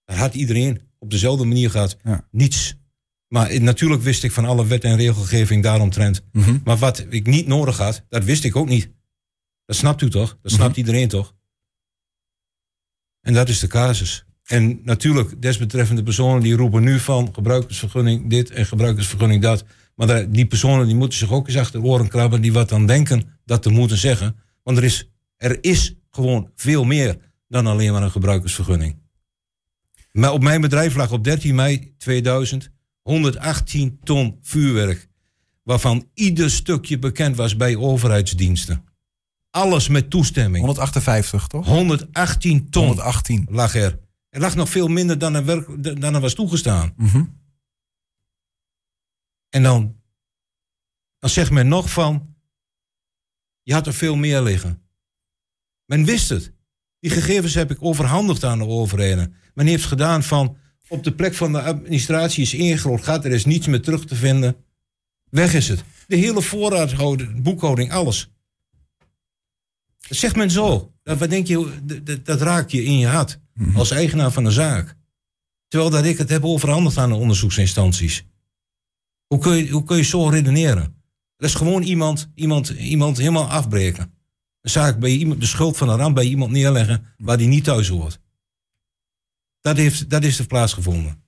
daar 0.05 0.17
had 0.17 0.33
iedereen 0.33 0.81
op 0.99 1.11
dezelfde 1.11 1.45
manier 1.45 1.69
gehad. 1.69 1.97
Ja. 2.03 2.27
Niets. 2.31 2.75
Maar 3.27 3.61
natuurlijk 3.61 4.01
wist 4.01 4.23
ik 4.23 4.31
van 4.31 4.45
alle 4.45 4.67
wet 4.67 4.83
en 4.83 4.95
regelgeving 4.95 5.63
daaromtrent. 5.63 6.21
Mhm. 6.31 6.57
Maar 6.63 6.77
wat 6.77 7.05
ik 7.09 7.27
niet 7.27 7.47
nodig 7.47 7.77
had, 7.77 8.03
dat 8.09 8.23
wist 8.23 8.43
ik 8.43 8.55
ook 8.55 8.67
niet. 8.67 8.89
Dat 9.65 9.75
snapt 9.75 10.01
u 10.01 10.09
toch? 10.09 10.37
Dat 10.41 10.51
snapt 10.51 10.77
iedereen 10.77 11.07
toch? 11.07 11.35
En 13.21 13.33
dat 13.33 13.49
is 13.49 13.59
de 13.59 13.67
casus. 13.67 14.25
En 14.43 14.79
natuurlijk, 14.83 15.41
desbetreffende 15.41 16.03
personen 16.03 16.41
die 16.41 16.55
roepen 16.55 16.83
nu 16.83 16.99
van 16.99 17.33
gebruikersvergunning 17.33 18.29
dit 18.29 18.51
en 18.51 18.65
gebruikersvergunning 18.65 19.41
dat. 19.41 19.65
Maar 19.97 20.07
daar- 20.07 20.29
die 20.31 20.45
personen 20.45 20.85
die 20.85 20.95
moeten 20.95 21.17
zich 21.17 21.31
ook 21.31 21.47
eens 21.47 21.57
achter 21.57 21.81
de 21.81 21.87
oren 21.87 22.07
krabben 22.07 22.41
die 22.41 22.53
wat 22.53 22.69
dan 22.69 22.85
denken 22.85 23.23
dat 23.45 23.61
te 23.61 23.69
moeten 23.69 23.97
zeggen. 23.97 24.35
Want 24.63 24.77
er 24.77 24.83
is, 24.83 25.09
er 25.37 25.63
is 25.63 25.95
gewoon 26.11 26.51
veel 26.55 26.83
meer 26.83 27.17
dan 27.47 27.67
alleen 27.67 27.91
maar 27.91 28.03
een 28.03 28.11
gebruikersvergunning. 28.11 28.95
Maar 30.11 30.31
op 30.31 30.43
mijn 30.43 30.61
bedrijf 30.61 30.95
lag 30.95 31.11
op 31.11 31.23
13 31.23 31.55
mei 31.55 31.93
2000 31.97 32.69
118 33.01 33.99
ton 34.03 34.37
vuurwerk. 34.41 35.07
Waarvan 35.63 36.09
ieder 36.13 36.51
stukje 36.51 36.99
bekend 36.99 37.35
was 37.35 37.55
bij 37.55 37.75
overheidsdiensten. 37.75 38.83
Alles 39.49 39.87
met 39.87 40.09
toestemming. 40.09 40.57
158, 40.65 41.47
toch? 41.47 41.65
118 41.65 42.69
ton 42.69 42.85
118. 42.85 43.47
lag 43.49 43.75
er. 43.75 43.99
Er 44.29 44.39
lag 44.39 44.55
nog 44.55 44.69
veel 44.69 44.87
minder 44.87 45.17
dan 45.17 45.35
er, 45.35 45.45
werk, 45.45 45.83
dan 46.01 46.15
er 46.15 46.21
was 46.21 46.33
toegestaan. 46.33 46.93
Mhm. 46.97 47.23
En 49.49 49.63
dan, 49.63 50.01
dan 51.19 51.29
zegt 51.29 51.51
men 51.51 51.67
nog 51.67 51.91
van, 51.91 52.35
je 53.61 53.73
had 53.73 53.87
er 53.87 53.93
veel 53.93 54.15
meer 54.15 54.41
liggen. 54.41 54.81
Men 55.85 56.05
wist 56.05 56.29
het. 56.29 56.53
Die 56.99 57.11
gegevens 57.11 57.53
heb 57.53 57.71
ik 57.71 57.77
overhandigd 57.79 58.43
aan 58.43 58.57
de 58.57 58.65
overheden. 58.65 59.35
Men 59.53 59.67
heeft 59.67 59.85
gedaan 59.85 60.23
van, 60.23 60.57
op 60.87 61.03
de 61.03 61.13
plek 61.13 61.33
van 61.33 61.51
de 61.51 61.61
administratie 61.61 62.41
is 62.41 62.53
ingegroot, 62.53 63.03
gaat 63.03 63.25
er 63.25 63.31
is 63.31 63.45
niets 63.45 63.67
meer 63.67 63.81
terug 63.81 64.05
te 64.05 64.15
vinden. 64.15 64.55
Weg 65.29 65.53
is 65.53 65.67
het. 65.67 65.83
De 66.07 66.15
hele 66.15 66.41
voorraadhouding, 66.41 67.41
boekhouding, 67.43 67.91
alles. 67.91 68.31
Dat 70.07 70.17
zegt 70.17 70.35
men 70.35 70.51
zo. 70.51 70.93
Dat, 71.03 71.17
wat 71.17 71.29
denk 71.29 71.47
je, 71.47 72.19
dat, 72.23 72.41
raakt 72.41 72.71
je 72.71 72.83
in 72.83 72.97
je 72.97 73.07
hart. 73.07 73.39
Als 73.75 73.91
eigenaar 73.91 74.31
van 74.31 74.43
de 74.43 74.51
zaak. 74.51 74.95
Terwijl 75.67 75.91
dat 75.91 76.05
ik 76.05 76.17
het 76.17 76.29
heb 76.29 76.43
overhandigd 76.43 76.97
aan 76.97 77.09
de 77.09 77.15
onderzoeksinstanties. 77.15 78.25
Hoe 79.27 79.39
kun 79.39 79.55
je, 79.55 79.69
hoe 79.69 79.83
kun 79.83 79.97
je 79.97 80.03
zo 80.03 80.27
redeneren? 80.27 81.03
Dat 81.37 81.49
is 81.49 81.55
gewoon 81.55 81.81
iemand, 81.81 82.31
iemand, 82.33 82.69
iemand 82.69 83.17
helemaal 83.17 83.49
afbreken. 83.49 84.13
Een 84.61 84.69
zaak 84.69 84.99
bij 84.99 85.09
iemand, 85.09 85.39
de 85.39 85.45
schuld 85.45 85.77
van 85.77 85.89
een 85.89 85.97
ramp 85.97 86.15
bij 86.15 86.25
iemand 86.25 86.51
neerleggen 86.51 87.13
waar 87.17 87.37
die 87.37 87.47
niet 87.47 87.63
thuis 87.63 87.87
hoort. 87.87 88.19
Dat, 89.61 89.77
heeft, 89.77 90.09
dat 90.09 90.23
is 90.23 90.39
er 90.39 90.47
plaatsgevonden. 90.47 91.23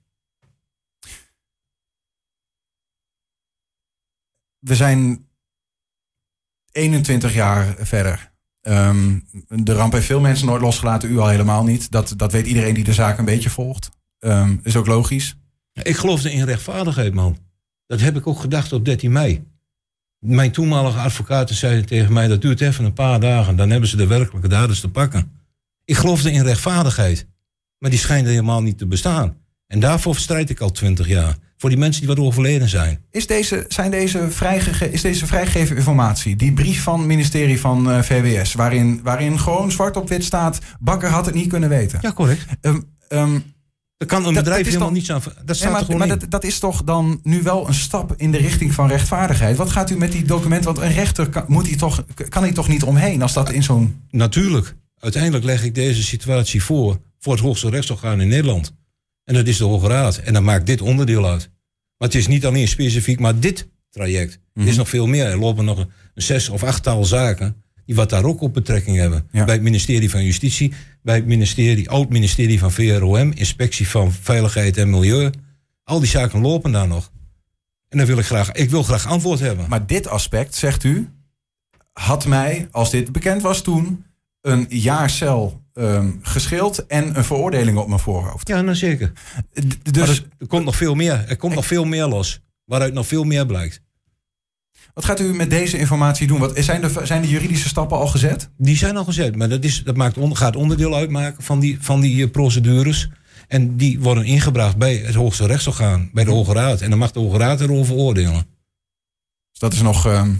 We 4.58 4.74
zijn 4.74 5.28
21 6.70 7.34
jaar 7.34 7.74
verder. 7.78 8.32
Ehm, 8.60 9.18
de 9.48 9.72
ramp 9.72 9.92
heeft 9.92 10.06
veel 10.06 10.20
mensen 10.20 10.46
nooit 10.46 10.62
losgelaten, 10.62 11.10
u 11.10 11.18
al 11.18 11.28
helemaal 11.28 11.64
niet. 11.64 11.90
Dat, 11.90 12.14
dat 12.16 12.32
weet 12.32 12.46
iedereen 12.46 12.74
die 12.74 12.84
de 12.84 12.92
zaak 12.92 13.18
een 13.18 13.24
beetje 13.24 13.50
volgt. 13.50 13.90
Ehm, 14.18 14.56
is 14.62 14.76
ook 14.76 14.86
logisch. 14.86 15.36
Ik 15.72 15.96
geloofde 15.96 16.32
in 16.32 16.44
rechtvaardigheid, 16.44 17.14
man. 17.14 17.49
Dat 17.90 18.00
heb 18.00 18.16
ik 18.16 18.26
ook 18.26 18.40
gedacht 18.40 18.72
op 18.72 18.84
13 18.84 19.12
mei. 19.12 19.44
Mijn 20.18 20.52
toenmalige 20.52 20.98
advocaten 20.98 21.54
zeiden 21.54 21.86
tegen 21.86 22.12
mij: 22.12 22.28
dat 22.28 22.40
duurt 22.40 22.60
even 22.60 22.84
een 22.84 22.92
paar 22.92 23.20
dagen, 23.20 23.56
dan 23.56 23.70
hebben 23.70 23.88
ze 23.88 23.96
de 23.96 24.06
werkelijke 24.06 24.48
daders 24.48 24.80
te 24.80 24.88
pakken. 24.88 25.32
Ik 25.84 25.96
geloofde 25.96 26.32
in 26.32 26.42
rechtvaardigheid, 26.42 27.26
maar 27.78 27.90
die 27.90 27.98
schijnt 27.98 28.26
helemaal 28.26 28.62
niet 28.62 28.78
te 28.78 28.86
bestaan. 28.86 29.36
En 29.66 29.80
daarvoor 29.80 30.16
strijd 30.16 30.50
ik 30.50 30.60
al 30.60 30.70
20 30.70 31.08
jaar. 31.08 31.36
Voor 31.56 31.68
die 31.68 31.78
mensen 31.78 32.00
die 32.06 32.14
wat 32.14 32.24
overleden 32.24 32.68
zijn. 32.68 33.04
Is 33.10 33.26
deze, 33.26 33.64
zijn 33.68 33.90
deze 33.90 34.30
vrijgege 34.30 34.92
is 34.92 35.00
deze 35.00 35.26
vrijgegeven 35.26 35.76
informatie, 35.76 36.36
die 36.36 36.52
brief 36.52 36.82
van 36.82 36.98
het 36.98 37.08
ministerie 37.08 37.60
van 37.60 37.90
eh, 37.90 38.02
VWS, 38.02 38.52
waarin, 38.54 39.00
waarin 39.02 39.38
gewoon 39.38 39.72
zwart 39.72 39.96
op 39.96 40.08
wit 40.08 40.24
staat, 40.24 40.58
Bakker 40.80 41.08
had 41.08 41.26
het 41.26 41.34
niet 41.34 41.48
kunnen 41.48 41.68
weten. 41.68 41.98
Ja, 42.02 42.12
correct. 42.12 42.46
Ehm, 42.60 42.80
ehm, 43.08 43.38
Er 44.00 44.06
kan 44.06 44.18
een 44.26 44.34
Dat- 44.34 44.44
bedrijf 44.44 44.56
dat 44.58 44.66
helemaal 44.66 44.86
dan- 44.88 44.96
niets 44.96 45.10
aan. 45.10 45.22
Dat 45.44 45.56
staat 45.56 45.66
er 45.66 45.72
maar 45.72 45.80
gewoon 45.84 45.98
maar 45.98 46.08
in. 46.08 46.18
dat, 46.18 46.30
dat 46.30 46.44
is 46.44 46.58
toch 46.58 46.84
dan 46.84 47.20
nu 47.22 47.42
wel 47.42 47.68
een 47.68 47.74
stap 47.74 48.14
in 48.16 48.30
de 48.30 48.38
richting 48.38 48.74
van 48.74 48.88
rechtvaardigheid. 48.88 49.56
Wat 49.56 49.70
gaat 49.70 49.90
u 49.90 49.96
met 49.96 50.12
die 50.12 50.24
documenten? 50.24 50.74
Want 50.74 50.86
een 50.86 50.92
rechter 50.92 51.28
kan, 51.28 51.44
moet 51.46 51.66
hij 51.66 51.76
toch, 51.76 52.04
kan 52.28 52.42
hij 52.42 52.52
toch 52.52 52.68
niet 52.68 52.82
omheen 52.82 53.22
als 53.22 53.32
dat 53.32 53.50
in 53.50 53.62
zo'n. 53.62 54.00
Natuurlijk. 54.10 54.74
Uiteindelijk 54.98 55.44
leg 55.44 55.64
ik 55.64 55.74
deze 55.74 56.02
situatie 56.02 56.62
voor 56.62 57.00
voor 57.18 57.32
het 57.32 57.42
hoogste 57.42 57.70
rechtsorgaan 57.70 58.20
in 58.20 58.28
Nederland. 58.28 58.74
En 59.24 59.34
dat 59.34 59.46
is 59.46 59.56
de 59.56 59.64
Hoge 59.64 59.88
Raad. 59.88 60.16
En 60.16 60.32
dan 60.32 60.44
maakt 60.44 60.66
dit 60.66 60.80
onderdeel 60.80 61.26
uit. 61.28 61.50
Maar 61.98 62.08
het 62.08 62.14
is 62.14 62.26
niet 62.26 62.46
alleen 62.46 62.68
specifiek, 62.68 63.20
maar 63.20 63.38
dit 63.40 63.68
traject. 63.90 64.38
Er 64.54 64.66
is 64.66 64.76
nog 64.76 64.88
veel 64.88 65.06
meer. 65.06 65.26
Er 65.26 65.38
lopen 65.38 65.64
nog 65.64 65.78
een, 65.78 65.90
een 66.14 66.22
zes 66.22 66.48
of 66.48 66.62
achttal 66.62 67.04
zaken 67.04 67.56
die 67.86 67.94
wat 67.94 68.10
daar 68.10 68.24
ook 68.24 68.40
op 68.40 68.54
betrekking 68.54 68.96
hebben. 68.96 69.28
Ja. 69.32 69.44
Bij 69.44 69.54
het 69.54 69.62
ministerie 69.62 70.10
van 70.10 70.24
Justitie, 70.24 70.72
bij 71.02 71.14
het 71.14 71.26
ministerie, 71.26 71.90
oud 71.90 72.08
ministerie 72.08 72.58
van 72.58 72.72
VROM, 72.72 73.32
Inspectie 73.32 73.88
van 73.88 74.12
Veiligheid 74.12 74.76
en 74.76 74.90
Milieu. 74.90 75.30
Al 75.84 75.98
die 76.00 76.08
zaken 76.08 76.40
lopen 76.40 76.72
daar 76.72 76.88
nog. 76.88 77.10
En 77.88 77.98
dan 77.98 78.06
wil 78.06 78.18
ik 78.18 78.24
graag, 78.24 78.52
ik 78.52 78.70
wil 78.70 78.82
graag 78.82 79.06
antwoord 79.06 79.40
hebben. 79.40 79.68
Maar 79.68 79.86
dit 79.86 80.06
aspect, 80.06 80.54
zegt 80.54 80.84
u, 80.84 81.08
had 81.92 82.26
mij, 82.26 82.68
als 82.70 82.90
dit 82.90 83.12
bekend 83.12 83.42
was 83.42 83.62
toen, 83.62 84.04
een 84.40 84.66
jaar 84.68 85.10
cel 85.10 85.62
ehm, 85.72 86.10
gescheeld 86.22 86.86
en 86.86 87.16
een 87.16 87.24
veroordeling 87.24 87.78
op 87.78 87.88
mijn 87.88 88.00
voorhoofd. 88.00 88.48
ja, 88.48 88.60
nou 88.60 88.76
zeker. 88.76 89.12
D- 89.52 89.64
Maar 89.64 89.92
Dus 89.92 90.18
er, 90.18 90.26
er 90.38 90.46
komt 90.46 90.64
nog 90.64 90.76
veel 90.76 90.94
meer. 90.94 91.24
Er 91.28 91.36
komt 91.36 91.54
nog 91.54 91.66
veel 91.66 91.84
meer 91.84 92.06
los. 92.06 92.40
Waaruit 92.64 92.92
nog 92.94 93.06
veel 93.06 93.24
meer 93.24 93.46
blijkt. 93.46 93.80
Wat 94.94 95.04
gaat 95.04 95.20
u 95.20 95.34
met 95.34 95.50
deze 95.50 95.78
informatie 95.78 96.26
doen? 96.26 96.38
Wat, 96.38 96.52
zijn, 96.58 96.80
de, 96.80 97.00
zijn 97.02 97.22
de 97.22 97.28
juridische 97.28 97.68
stappen 97.68 97.96
al 97.98 98.06
gezet? 98.06 98.50
Die 98.56 98.76
zijn 98.76 98.96
al 98.96 99.04
gezet, 99.04 99.36
maar 99.36 99.48
dat, 99.48 99.64
is, 99.64 99.82
dat 99.84 99.96
maakt 99.96 100.18
on- 100.18 100.36
gaat 100.36 100.56
onderdeel 100.56 100.94
uitmaken 100.94 101.42
van 101.42 101.60
die, 101.60 101.78
van 101.80 102.00
die 102.00 102.24
eh, 102.24 102.30
procedures. 102.30 103.08
En 103.48 103.76
die 103.76 104.00
worden 104.00 104.24
ingebracht 104.24 104.76
bij 104.76 104.96
het 104.96 105.14
hoogste 105.14 105.46
rechtsorgaan, 105.46 106.10
bij 106.12 106.24
de 106.24 106.30
Hoge 106.30 106.52
Raad. 106.52 106.80
En 106.80 106.90
dan 106.90 106.98
mag 106.98 107.10
de 107.10 107.20
Hoge 107.20 107.38
Raad 107.38 107.60
erover 107.60 107.94
oordelen. 107.94 108.46
Dus 109.50 109.58
dat 109.60 109.72
is 109.72 109.82
nog 109.82 110.06
ehm 110.06 110.34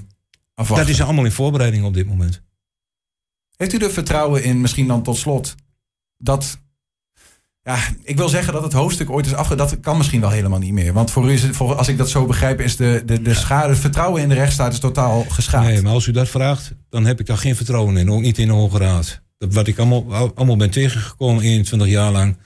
afwachten. 0.54 0.86
Dat 0.86 0.94
is 0.94 1.02
allemaal 1.02 1.24
in 1.24 1.32
voorbereiding 1.32 1.84
op 1.84 1.94
dit 1.94 2.06
moment. 2.06 2.42
Heeft 3.56 3.72
u 3.72 3.78
er 3.78 3.90
vertrouwen 3.90 4.42
in, 4.44 4.60
misschien 4.60 4.86
dan 4.86 5.02
tot 5.02 5.16
slot, 5.16 5.54
dat... 6.16 6.58
Ja, 7.62 7.78
ik 8.02 8.16
wil 8.16 8.28
zeggen 8.28 8.52
dat 8.52 8.62
het 8.62 8.72
hoofdstuk 8.72 9.10
ooit 9.10 9.26
is 9.26 9.34
afge... 9.34 9.54
Dat 9.54 9.80
kan 9.80 9.96
misschien 9.96 10.20
wel 10.20 10.30
helemaal 10.30 10.58
niet 10.58 10.72
meer. 10.72 10.92
Want 10.92 11.10
voor 11.10 11.28
u 11.28 11.32
is 11.32 11.42
het, 11.42 11.56
voor, 11.56 11.74
als 11.74 11.88
ik 11.88 11.98
dat 11.98 12.10
zo 12.10 12.26
begrijp, 12.26 12.60
is 12.60 12.76
de, 12.76 13.02
de, 13.06 13.22
de 13.22 13.34
schade... 13.34 13.68
Het 13.68 13.78
vertrouwen 13.78 14.22
in 14.22 14.28
de 14.28 14.34
rechtsstaat 14.34 14.72
is 14.72 14.78
totaal 14.78 15.24
geschaad. 15.28 15.64
Nee, 15.64 15.82
maar 15.82 15.92
als 15.92 16.06
u 16.06 16.12
dat 16.12 16.28
vraagt, 16.28 16.72
dan 16.88 17.04
heb 17.06 17.20
ik 17.20 17.26
daar 17.26 17.38
geen 17.38 17.56
vertrouwen 17.56 17.96
in. 17.96 18.10
Ook 18.10 18.20
niet 18.20 18.38
in 18.38 18.46
de 18.46 18.52
Hoge 18.52 18.78
Raad. 18.78 19.20
Dat 19.38 19.54
wat 19.54 19.66
ik 19.66 19.78
allemaal, 19.78 20.14
al- 20.14 20.32
allemaal 20.34 20.56
ben 20.56 20.70
tegengekomen 20.70 21.42
21 21.42 21.88
jaar 21.88 22.12
lang. 22.12 22.36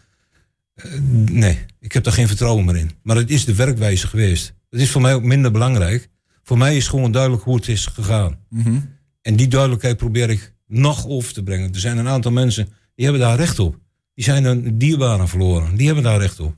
Eh, 0.74 0.90
nee, 1.30 1.58
ik 1.80 1.92
heb 1.92 2.04
daar 2.04 2.12
geen 2.12 2.26
vertrouwen 2.28 2.64
meer 2.64 2.76
in. 2.76 2.90
Maar 3.02 3.16
het 3.16 3.30
is 3.30 3.44
de 3.44 3.54
werkwijze 3.54 4.06
geweest. 4.06 4.54
Het 4.70 4.80
is 4.80 4.90
voor 4.90 5.00
mij 5.00 5.14
ook 5.14 5.22
minder 5.22 5.50
belangrijk. 5.50 6.08
Voor 6.42 6.58
mij 6.58 6.76
is 6.76 6.88
gewoon 6.88 7.12
duidelijk 7.12 7.42
hoe 7.42 7.56
het 7.56 7.68
is 7.68 7.86
gegaan. 7.86 8.36
Mhm. 8.50 8.78
En 9.22 9.36
die 9.36 9.48
duidelijkheid 9.48 9.96
probeer 9.96 10.30
ik 10.30 10.52
nog 10.66 11.06
over 11.06 11.32
te 11.32 11.42
brengen. 11.42 11.72
Er 11.72 11.80
zijn 11.80 11.98
een 11.98 12.08
aantal 12.08 12.32
mensen 12.32 12.68
die 12.94 13.04
hebben 13.04 13.22
daar 13.22 13.36
recht 13.36 13.58
op. 13.58 13.82
Die 14.14 14.24
zijn 14.24 14.44
een 14.44 14.78
dierbaren 14.78 15.28
verloren. 15.28 15.76
Die 15.76 15.86
hebben 15.86 16.04
daar 16.04 16.20
recht 16.20 16.40
op. 16.40 16.56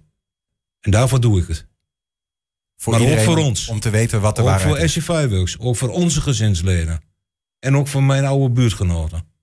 En 0.81 0.91
daarvoor 0.91 1.21
doe 1.21 1.41
ik 1.41 1.49
het. 1.49 1.67
Voor 2.77 2.93
Maar 2.93 3.13
ook 3.13 3.19
voor 3.19 3.39
ons. 3.39 3.69
Om 3.69 3.81
te 3.81 3.91
weten 3.91 4.21
wat 4.21 4.37
de 4.37 4.43
ook 4.43 4.49
waarheid 4.49 4.71
voor 4.71 4.85
is. 4.85 4.93
SC 4.93 5.07
Works. 5.07 5.59
Ook 5.59 5.77
voor 5.77 5.89
onze 5.89 6.21
gezinsleden. 6.21 7.01
En 7.59 7.77
ook 7.77 7.89
voor 7.89 8.03
mijn 8.03 8.25
oude 8.25 8.51
buurtgenoten. 8.51 9.35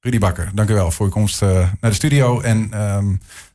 Rudy 0.00 0.18
Bakker, 0.18 0.50
dank 0.54 0.68
u 0.68 0.74
wel 0.74 0.90
voor 0.90 1.06
uw 1.06 1.12
komst 1.12 1.42
eh, 1.42 1.48
naar 1.80 1.90
de 1.90 1.92
studio. 1.92 2.40
En 2.40 2.72
ehm, 2.72 3.06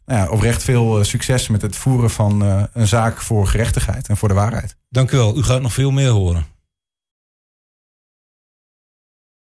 nou 0.05 0.19
ja, 0.21 0.29
oprecht 0.29 0.63
veel 0.63 0.99
eh, 0.99 1.05
succes 1.05 1.47
met 1.47 1.61
het 1.61 1.75
voeren 1.75 2.09
van 2.09 2.43
eh, 2.43 2.63
een 2.73 2.87
zaak 2.87 3.21
voor 3.21 3.47
gerechtigheid 3.47 4.07
en 4.07 4.17
voor 4.17 4.27
de 4.27 4.33
waarheid. 4.33 4.75
Dank 4.89 5.11
u 5.11 5.17
wel. 5.17 5.37
U 5.37 5.43
gaat 5.43 5.61
nog 5.61 5.73
veel 5.73 5.91
meer 5.91 6.09
horen. 6.09 6.45